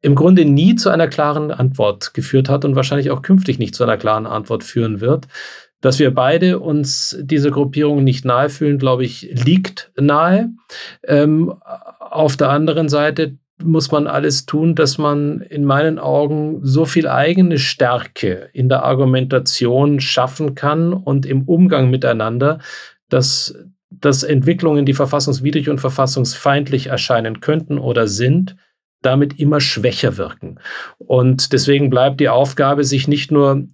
im 0.00 0.14
Grunde 0.14 0.44
nie 0.44 0.76
zu 0.76 0.90
einer 0.90 1.08
klaren 1.08 1.50
Antwort 1.50 2.14
geführt 2.14 2.48
hat 2.48 2.64
und 2.64 2.76
wahrscheinlich 2.76 3.10
auch 3.10 3.22
künftig 3.22 3.58
nicht 3.58 3.74
zu 3.74 3.82
einer 3.82 3.96
klaren 3.96 4.26
Antwort 4.26 4.64
führen 4.64 5.00
wird. 5.00 5.26
Dass 5.80 5.98
wir 5.98 6.12
beide 6.12 6.58
uns 6.58 7.16
diese 7.20 7.50
Gruppierung 7.50 8.02
nicht 8.02 8.24
nahe 8.24 8.48
fühlen, 8.48 8.78
glaube 8.78 9.04
ich, 9.04 9.28
liegt 9.32 9.92
nahe. 9.96 10.50
Ähm, 11.06 11.54
auf 12.00 12.36
der 12.36 12.50
anderen 12.50 12.88
Seite 12.88 13.38
muss 13.62 13.90
man 13.90 14.06
alles 14.06 14.46
tun, 14.46 14.74
dass 14.74 14.98
man 14.98 15.40
in 15.40 15.64
meinen 15.64 15.98
Augen 15.98 16.60
so 16.62 16.84
viel 16.84 17.08
eigene 17.08 17.58
Stärke 17.58 18.50
in 18.52 18.68
der 18.68 18.84
Argumentation 18.84 20.00
schaffen 20.00 20.54
kann 20.54 20.92
und 20.92 21.26
im 21.26 21.42
Umgang 21.42 21.90
miteinander, 21.90 22.60
dass, 23.08 23.54
dass 23.90 24.22
Entwicklungen, 24.22 24.86
die 24.86 24.94
verfassungswidrig 24.94 25.68
und 25.68 25.80
verfassungsfeindlich 25.80 26.86
erscheinen 26.86 27.40
könnten 27.40 27.78
oder 27.78 28.06
sind, 28.06 28.56
damit 29.02 29.38
immer 29.38 29.60
schwächer 29.60 30.16
wirken. 30.16 30.58
Und 30.98 31.52
deswegen 31.52 31.90
bleibt 31.90 32.20
die 32.20 32.28
Aufgabe, 32.28 32.84
sich 32.84 33.08
nicht 33.08 33.30
nur 33.30 33.68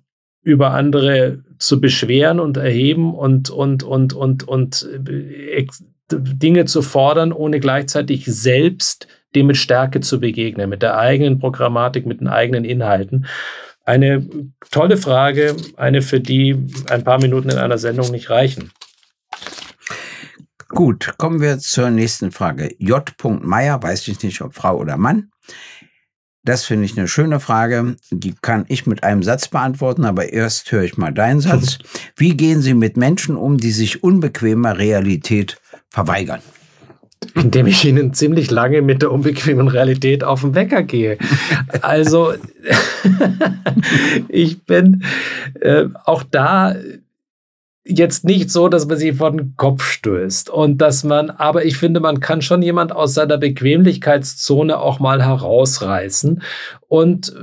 über 0.44 0.70
andere 0.70 1.42
zu 1.58 1.80
beschweren 1.80 2.38
und 2.38 2.56
erheben 2.56 3.14
und, 3.14 3.50
und, 3.50 3.82
und, 3.82 4.12
und, 4.12 4.46
und 4.46 4.88
äh, 5.08 5.66
Dinge 6.12 6.66
zu 6.66 6.82
fordern, 6.82 7.32
ohne 7.32 7.60
gleichzeitig 7.60 8.26
selbst 8.26 9.08
dem 9.34 9.46
mit 9.48 9.56
Stärke 9.56 10.00
zu 10.00 10.20
begegnen, 10.20 10.68
mit 10.68 10.82
der 10.82 10.98
eigenen 10.98 11.38
Programmatik, 11.38 12.06
mit 12.06 12.20
den 12.20 12.28
eigenen 12.28 12.64
Inhalten. 12.64 13.26
eine 13.84 14.26
tolle 14.70 14.96
Frage, 14.96 15.56
eine, 15.76 16.02
für 16.02 16.20
die 16.20 16.56
ein 16.88 17.04
paar 17.04 17.20
Minuten 17.20 17.50
in 17.50 17.58
einer 17.58 17.78
Sendung 17.78 18.10
nicht 18.10 18.30
reichen. 18.30 18.70
Gut, 20.68 21.14
kommen 21.18 21.40
wir 21.40 21.58
zur 21.58 21.90
nächsten 21.90 22.32
Frage. 22.32 22.74
J. 22.78 23.04
Meier, 23.42 23.82
weiß 23.82 24.08
ich 24.08 24.22
nicht, 24.22 24.40
ob 24.40 24.54
Frau 24.54 24.78
oder 24.78 24.96
Mann. 24.96 25.30
Das 26.44 26.64
finde 26.64 26.84
ich 26.84 26.98
eine 26.98 27.08
schöne 27.08 27.40
Frage. 27.40 27.96
Die 28.10 28.34
kann 28.42 28.66
ich 28.68 28.86
mit 28.86 29.02
einem 29.02 29.22
Satz 29.22 29.48
beantworten, 29.48 30.04
aber 30.04 30.32
erst 30.32 30.70
höre 30.70 30.82
ich 30.82 30.98
mal 30.98 31.12
deinen 31.12 31.40
Satz. 31.40 31.78
Wie 32.16 32.36
gehen 32.36 32.60
Sie 32.60 32.74
mit 32.74 32.98
Menschen 32.98 33.36
um, 33.36 33.56
die 33.56 33.70
sich 33.70 34.04
unbequemer 34.04 34.76
Realität 34.76 35.56
verweigern? 35.88 36.40
Indem 37.34 37.66
ich 37.66 37.82
ihnen 37.86 38.12
ziemlich 38.12 38.50
lange 38.50 38.82
mit 38.82 39.00
der 39.00 39.10
unbequemen 39.10 39.68
Realität 39.68 40.22
auf 40.22 40.42
den 40.42 40.54
Wecker 40.54 40.82
gehe. 40.82 41.16
Also, 41.80 42.34
ich 44.28 44.64
bin 44.64 45.02
äh, 45.60 45.86
auch 46.04 46.22
da 46.22 46.76
jetzt 47.84 48.24
nicht 48.24 48.50
so, 48.50 48.68
dass 48.68 48.86
man 48.86 48.96
sie 48.96 49.12
vor 49.12 49.30
den 49.30 49.56
Kopf 49.56 49.84
stößt 49.84 50.48
und 50.48 50.78
dass 50.78 51.04
man, 51.04 51.30
aber 51.30 51.64
ich 51.64 51.76
finde, 51.76 52.00
man 52.00 52.20
kann 52.20 52.40
schon 52.42 52.62
jemand 52.62 52.92
aus 52.92 53.14
seiner 53.14 53.36
Bequemlichkeitszone 53.38 54.78
auch 54.78 55.00
mal 55.00 55.22
herausreißen 55.22 56.42
und 56.88 57.34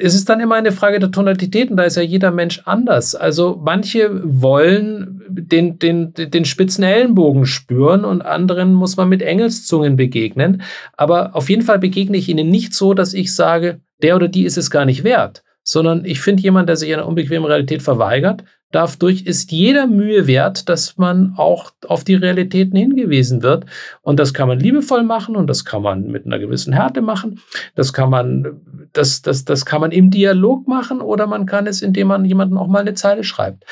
es 0.00 0.14
ist 0.14 0.28
dann 0.28 0.38
immer 0.38 0.54
eine 0.54 0.70
Frage 0.70 1.00
der 1.00 1.10
Tonalität 1.10 1.70
und 1.70 1.76
da 1.76 1.82
ist 1.82 1.96
ja 1.96 2.02
jeder 2.02 2.30
Mensch 2.30 2.62
anders. 2.64 3.16
Also 3.16 3.60
manche 3.60 4.20
wollen 4.22 5.22
den, 5.28 5.80
den, 5.80 6.12
den 6.14 6.44
spitzen 6.44 6.84
Ellenbogen 6.84 7.46
spüren 7.46 8.04
und 8.04 8.22
anderen 8.22 8.74
muss 8.74 8.96
man 8.96 9.08
mit 9.08 9.22
Engelszungen 9.22 9.96
begegnen. 9.96 10.62
Aber 10.96 11.34
auf 11.34 11.50
jeden 11.50 11.62
Fall 11.62 11.80
begegne 11.80 12.16
ich 12.16 12.28
ihnen 12.28 12.48
nicht 12.48 12.74
so, 12.74 12.94
dass 12.94 13.12
ich 13.12 13.34
sage, 13.34 13.80
der 14.00 14.14
oder 14.14 14.28
die 14.28 14.44
ist 14.44 14.56
es 14.56 14.70
gar 14.70 14.84
nicht 14.84 15.02
wert, 15.02 15.42
sondern 15.64 16.04
ich 16.04 16.20
finde 16.20 16.44
jemand, 16.44 16.68
der 16.68 16.76
sich 16.76 16.92
einer 16.94 17.06
unbequemen 17.06 17.44
Realität 17.44 17.82
verweigert, 17.82 18.44
Dadurch 18.70 19.22
ist 19.22 19.50
jeder 19.50 19.86
Mühe 19.86 20.26
wert, 20.26 20.68
dass 20.68 20.98
man 20.98 21.34
auch 21.36 21.70
auf 21.86 22.04
die 22.04 22.14
Realitäten 22.14 22.76
hingewiesen 22.76 23.42
wird. 23.42 23.64
Und 24.02 24.20
das 24.20 24.34
kann 24.34 24.48
man 24.48 24.60
liebevoll 24.60 25.04
machen 25.04 25.36
und 25.36 25.46
das 25.46 25.64
kann 25.64 25.82
man 25.82 26.08
mit 26.08 26.26
einer 26.26 26.38
gewissen 26.38 26.74
Härte 26.74 27.00
machen. 27.00 27.40
Das 27.74 27.92
kann 27.92 28.10
man, 28.10 28.60
das, 28.92 29.22
das, 29.22 29.44
das 29.44 29.64
kann 29.64 29.80
man 29.80 29.90
im 29.90 30.10
Dialog 30.10 30.68
machen 30.68 31.00
oder 31.00 31.26
man 31.26 31.46
kann 31.46 31.66
es, 31.66 31.80
indem 31.80 32.08
man 32.08 32.24
jemanden 32.24 32.58
auch 32.58 32.68
mal 32.68 32.80
eine 32.80 32.94
Zeile 32.94 33.24
schreibt. 33.24 33.64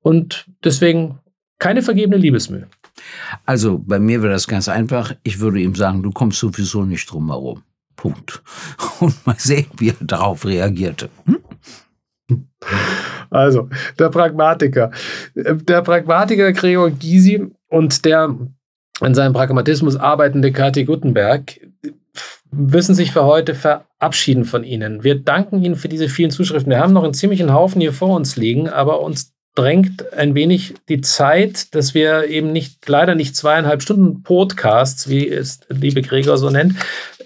Und 0.00 0.46
deswegen 0.64 1.18
keine 1.58 1.82
vergebene 1.82 2.16
Liebesmühe. 2.16 2.68
Also 3.44 3.78
bei 3.78 3.98
mir 3.98 4.22
wäre 4.22 4.32
das 4.32 4.48
ganz 4.48 4.68
einfach. 4.68 5.14
Ich 5.22 5.40
würde 5.40 5.60
ihm 5.60 5.74
sagen, 5.74 6.02
du 6.02 6.10
kommst 6.10 6.38
sowieso 6.38 6.84
nicht 6.84 7.10
drum 7.10 7.28
herum. 7.28 7.62
Punkt. 7.96 8.42
Und 9.00 9.26
mal 9.26 9.36
sehen, 9.38 9.66
wie 9.76 9.90
er 9.90 9.96
darauf 10.00 10.46
reagierte. 10.46 11.10
Hm? 11.26 11.38
Also, 13.30 13.68
der 13.98 14.08
Pragmatiker. 14.08 14.90
Der 15.34 15.82
Pragmatiker 15.82 16.50
Gregor 16.54 16.90
Gysi 16.90 17.46
und 17.68 18.04
der 18.06 18.34
in 19.02 19.14
seinem 19.14 19.34
Pragmatismus 19.34 19.96
arbeitende 19.96 20.50
Kati 20.50 20.86
Guttenberg 20.86 21.60
wissen 22.50 22.94
sich 22.94 23.12
für 23.12 23.24
heute 23.24 23.54
verabschieden 23.54 24.44
von 24.44 24.64
Ihnen. 24.64 25.04
Wir 25.04 25.16
danken 25.16 25.62
Ihnen 25.62 25.76
für 25.76 25.88
diese 25.88 26.08
vielen 26.08 26.30
Zuschriften. 26.30 26.70
Wir 26.70 26.80
haben 26.80 26.94
noch 26.94 27.04
einen 27.04 27.14
ziemlichen 27.14 27.52
Haufen 27.52 27.80
hier 27.80 27.92
vor 27.92 28.16
uns 28.16 28.36
liegen, 28.36 28.68
aber 28.68 29.00
uns 29.00 29.34
drängt 29.58 30.12
ein 30.12 30.36
wenig 30.36 30.74
die 30.88 31.00
Zeit, 31.00 31.74
dass 31.74 31.92
wir 31.92 32.28
eben 32.28 32.52
nicht, 32.52 32.88
leider 32.88 33.16
nicht 33.16 33.34
zweieinhalb 33.34 33.82
Stunden 33.82 34.22
Podcasts, 34.22 35.08
wie 35.08 35.28
es 35.28 35.60
liebe 35.68 36.00
Gregor 36.00 36.38
so 36.38 36.48
nennt, 36.48 36.74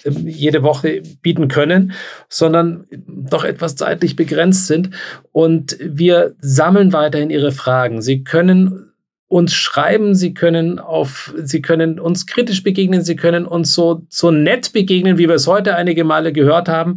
ähm, 0.04 0.26
jede 0.26 0.62
Woche 0.62 1.02
bieten 1.20 1.48
können, 1.48 1.92
sondern 2.30 2.86
doch 3.06 3.44
etwas 3.44 3.76
zeitlich 3.76 4.16
begrenzt 4.16 4.66
sind. 4.66 4.90
Und 5.32 5.76
wir 5.78 6.34
sammeln 6.40 6.94
weiterhin 6.94 7.28
Ihre 7.28 7.52
Fragen. 7.52 8.00
Sie 8.00 8.24
können 8.24 8.92
uns 9.28 9.52
schreiben, 9.52 10.14
Sie 10.14 10.32
können 10.32 10.78
auf, 10.78 11.34
Sie 11.42 11.60
können 11.60 12.00
uns 12.00 12.24
kritisch 12.26 12.62
begegnen, 12.62 13.02
Sie 13.02 13.16
können 13.16 13.44
uns 13.44 13.74
so, 13.74 14.06
so 14.08 14.30
nett 14.30 14.72
begegnen, 14.72 15.18
wie 15.18 15.28
wir 15.28 15.34
es 15.34 15.46
heute 15.46 15.76
einige 15.76 16.04
Male 16.04 16.32
gehört 16.32 16.70
haben. 16.70 16.96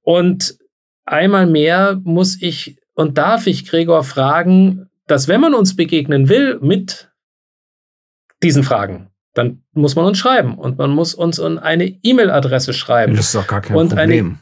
Und 0.00 0.56
einmal 1.04 1.46
mehr 1.46 2.00
muss 2.02 2.40
ich 2.40 2.78
und 2.94 3.18
darf 3.18 3.46
ich 3.46 3.66
Gregor 3.66 4.04
fragen, 4.04 4.88
dass 5.06 5.28
wenn 5.28 5.40
man 5.40 5.54
uns 5.54 5.76
begegnen 5.76 6.28
will 6.28 6.58
mit 6.60 7.10
diesen 8.42 8.62
Fragen, 8.62 9.10
dann 9.34 9.62
muss 9.72 9.96
man 9.96 10.04
uns 10.04 10.18
schreiben 10.18 10.58
und 10.58 10.78
man 10.78 10.90
muss 10.90 11.14
uns 11.14 11.40
eine 11.40 11.86
E-Mail-Adresse 11.86 12.72
schreiben. 12.72 13.16
Das 13.16 13.26
ist 13.26 13.34
doch 13.34 13.46
gar 13.46 13.60
kein 13.60 13.76
und 13.76 13.90
Problem. 13.90 14.38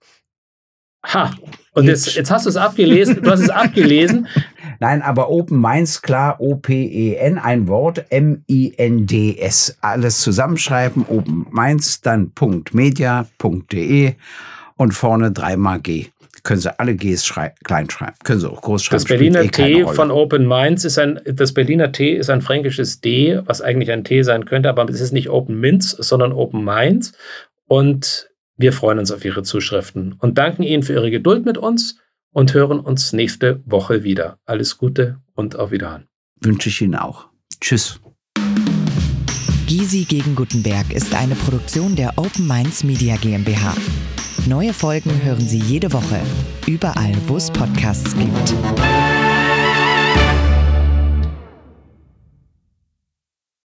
Ha, 1.06 1.30
und 1.72 1.86
jetzt, 1.86 2.14
jetzt 2.14 2.30
hast 2.30 2.46
du 2.46 2.50
es 2.50 2.56
abgelesen, 2.56 3.22
du 3.22 3.30
hast 3.30 3.40
es 3.40 3.50
abgelesen. 3.50 4.26
Nein, 4.80 5.02
aber 5.02 5.30
Open 5.30 5.60
Minds, 5.60 6.02
klar, 6.02 6.40
O-P-E-N, 6.40 7.38
ein 7.38 7.68
Wort, 7.68 8.04
M-I-N-D-S. 8.10 9.78
Alles 9.80 10.20
zusammenschreiben, 10.20 11.06
Open 11.08 11.46
Minds, 11.50 12.00
dann 12.00 12.32
.media.de 12.72 14.14
und 14.76 14.92
vorne 14.92 15.32
dreimal 15.32 15.80
G. 15.80 16.06
Können 16.42 16.60
Sie 16.60 16.78
alle 16.78 16.94
Gs 16.94 17.34
klein 17.64 17.90
schreiben, 17.90 18.14
können 18.22 18.40
Sie 18.40 18.48
auch 18.48 18.62
groß 18.62 18.84
schreiben. 18.84 19.02
Das 19.02 19.04
Berliner 19.04 19.42
eh 19.42 19.48
T 19.48 19.84
von 19.84 20.12
Open 20.12 20.46
Minds 20.46 20.84
ist 20.84 20.98
ein, 20.98 21.20
das 21.24 21.52
Berliner 21.52 21.90
T 21.90 22.12
ist 22.12 22.30
ein 22.30 22.40
fränkisches 22.40 23.00
D, 23.00 23.40
was 23.46 23.62
eigentlich 23.62 23.90
ein 23.90 24.04
T 24.04 24.22
sein 24.22 24.44
könnte, 24.44 24.68
aber 24.68 24.88
es 24.88 25.00
ist 25.00 25.12
nicht 25.12 25.28
Open 25.28 25.58
Minds, 25.58 25.90
sondern 25.90 26.32
Open 26.32 26.62
Minds. 26.62 27.14
Und 27.66 28.30
wir 28.56 28.72
freuen 28.72 29.00
uns 29.00 29.10
auf 29.10 29.24
Ihre 29.24 29.42
Zuschriften 29.42 30.14
und 30.20 30.38
danken 30.38 30.62
Ihnen 30.62 30.84
für 30.84 30.92
Ihre 30.92 31.10
Geduld 31.10 31.44
mit 31.44 31.58
uns 31.58 31.98
und 32.36 32.52
hören 32.52 32.80
uns 32.80 33.14
nächste 33.14 33.62
Woche 33.64 34.04
wieder. 34.04 34.38
Alles 34.44 34.76
Gute 34.76 35.22
und 35.34 35.56
auf 35.56 35.70
Wiederhören. 35.70 36.06
Wünsche 36.38 36.68
ich 36.68 36.82
Ihnen 36.82 36.94
auch. 36.94 37.28
Tschüss. 37.62 37.98
Gysi 39.66 40.04
gegen 40.04 40.34
Gutenberg 40.36 40.92
ist 40.92 41.14
eine 41.14 41.34
Produktion 41.34 41.96
der 41.96 42.18
Open 42.18 42.46
Minds 42.46 42.84
Media 42.84 43.16
GmbH. 43.16 43.74
Neue 44.46 44.74
Folgen 44.74 45.22
hören 45.24 45.40
Sie 45.40 45.60
jede 45.60 45.90
Woche, 45.94 46.20
überall, 46.66 47.14
wo 47.26 47.38
es 47.38 47.50
Podcasts 47.50 48.14
gibt. 48.14 48.54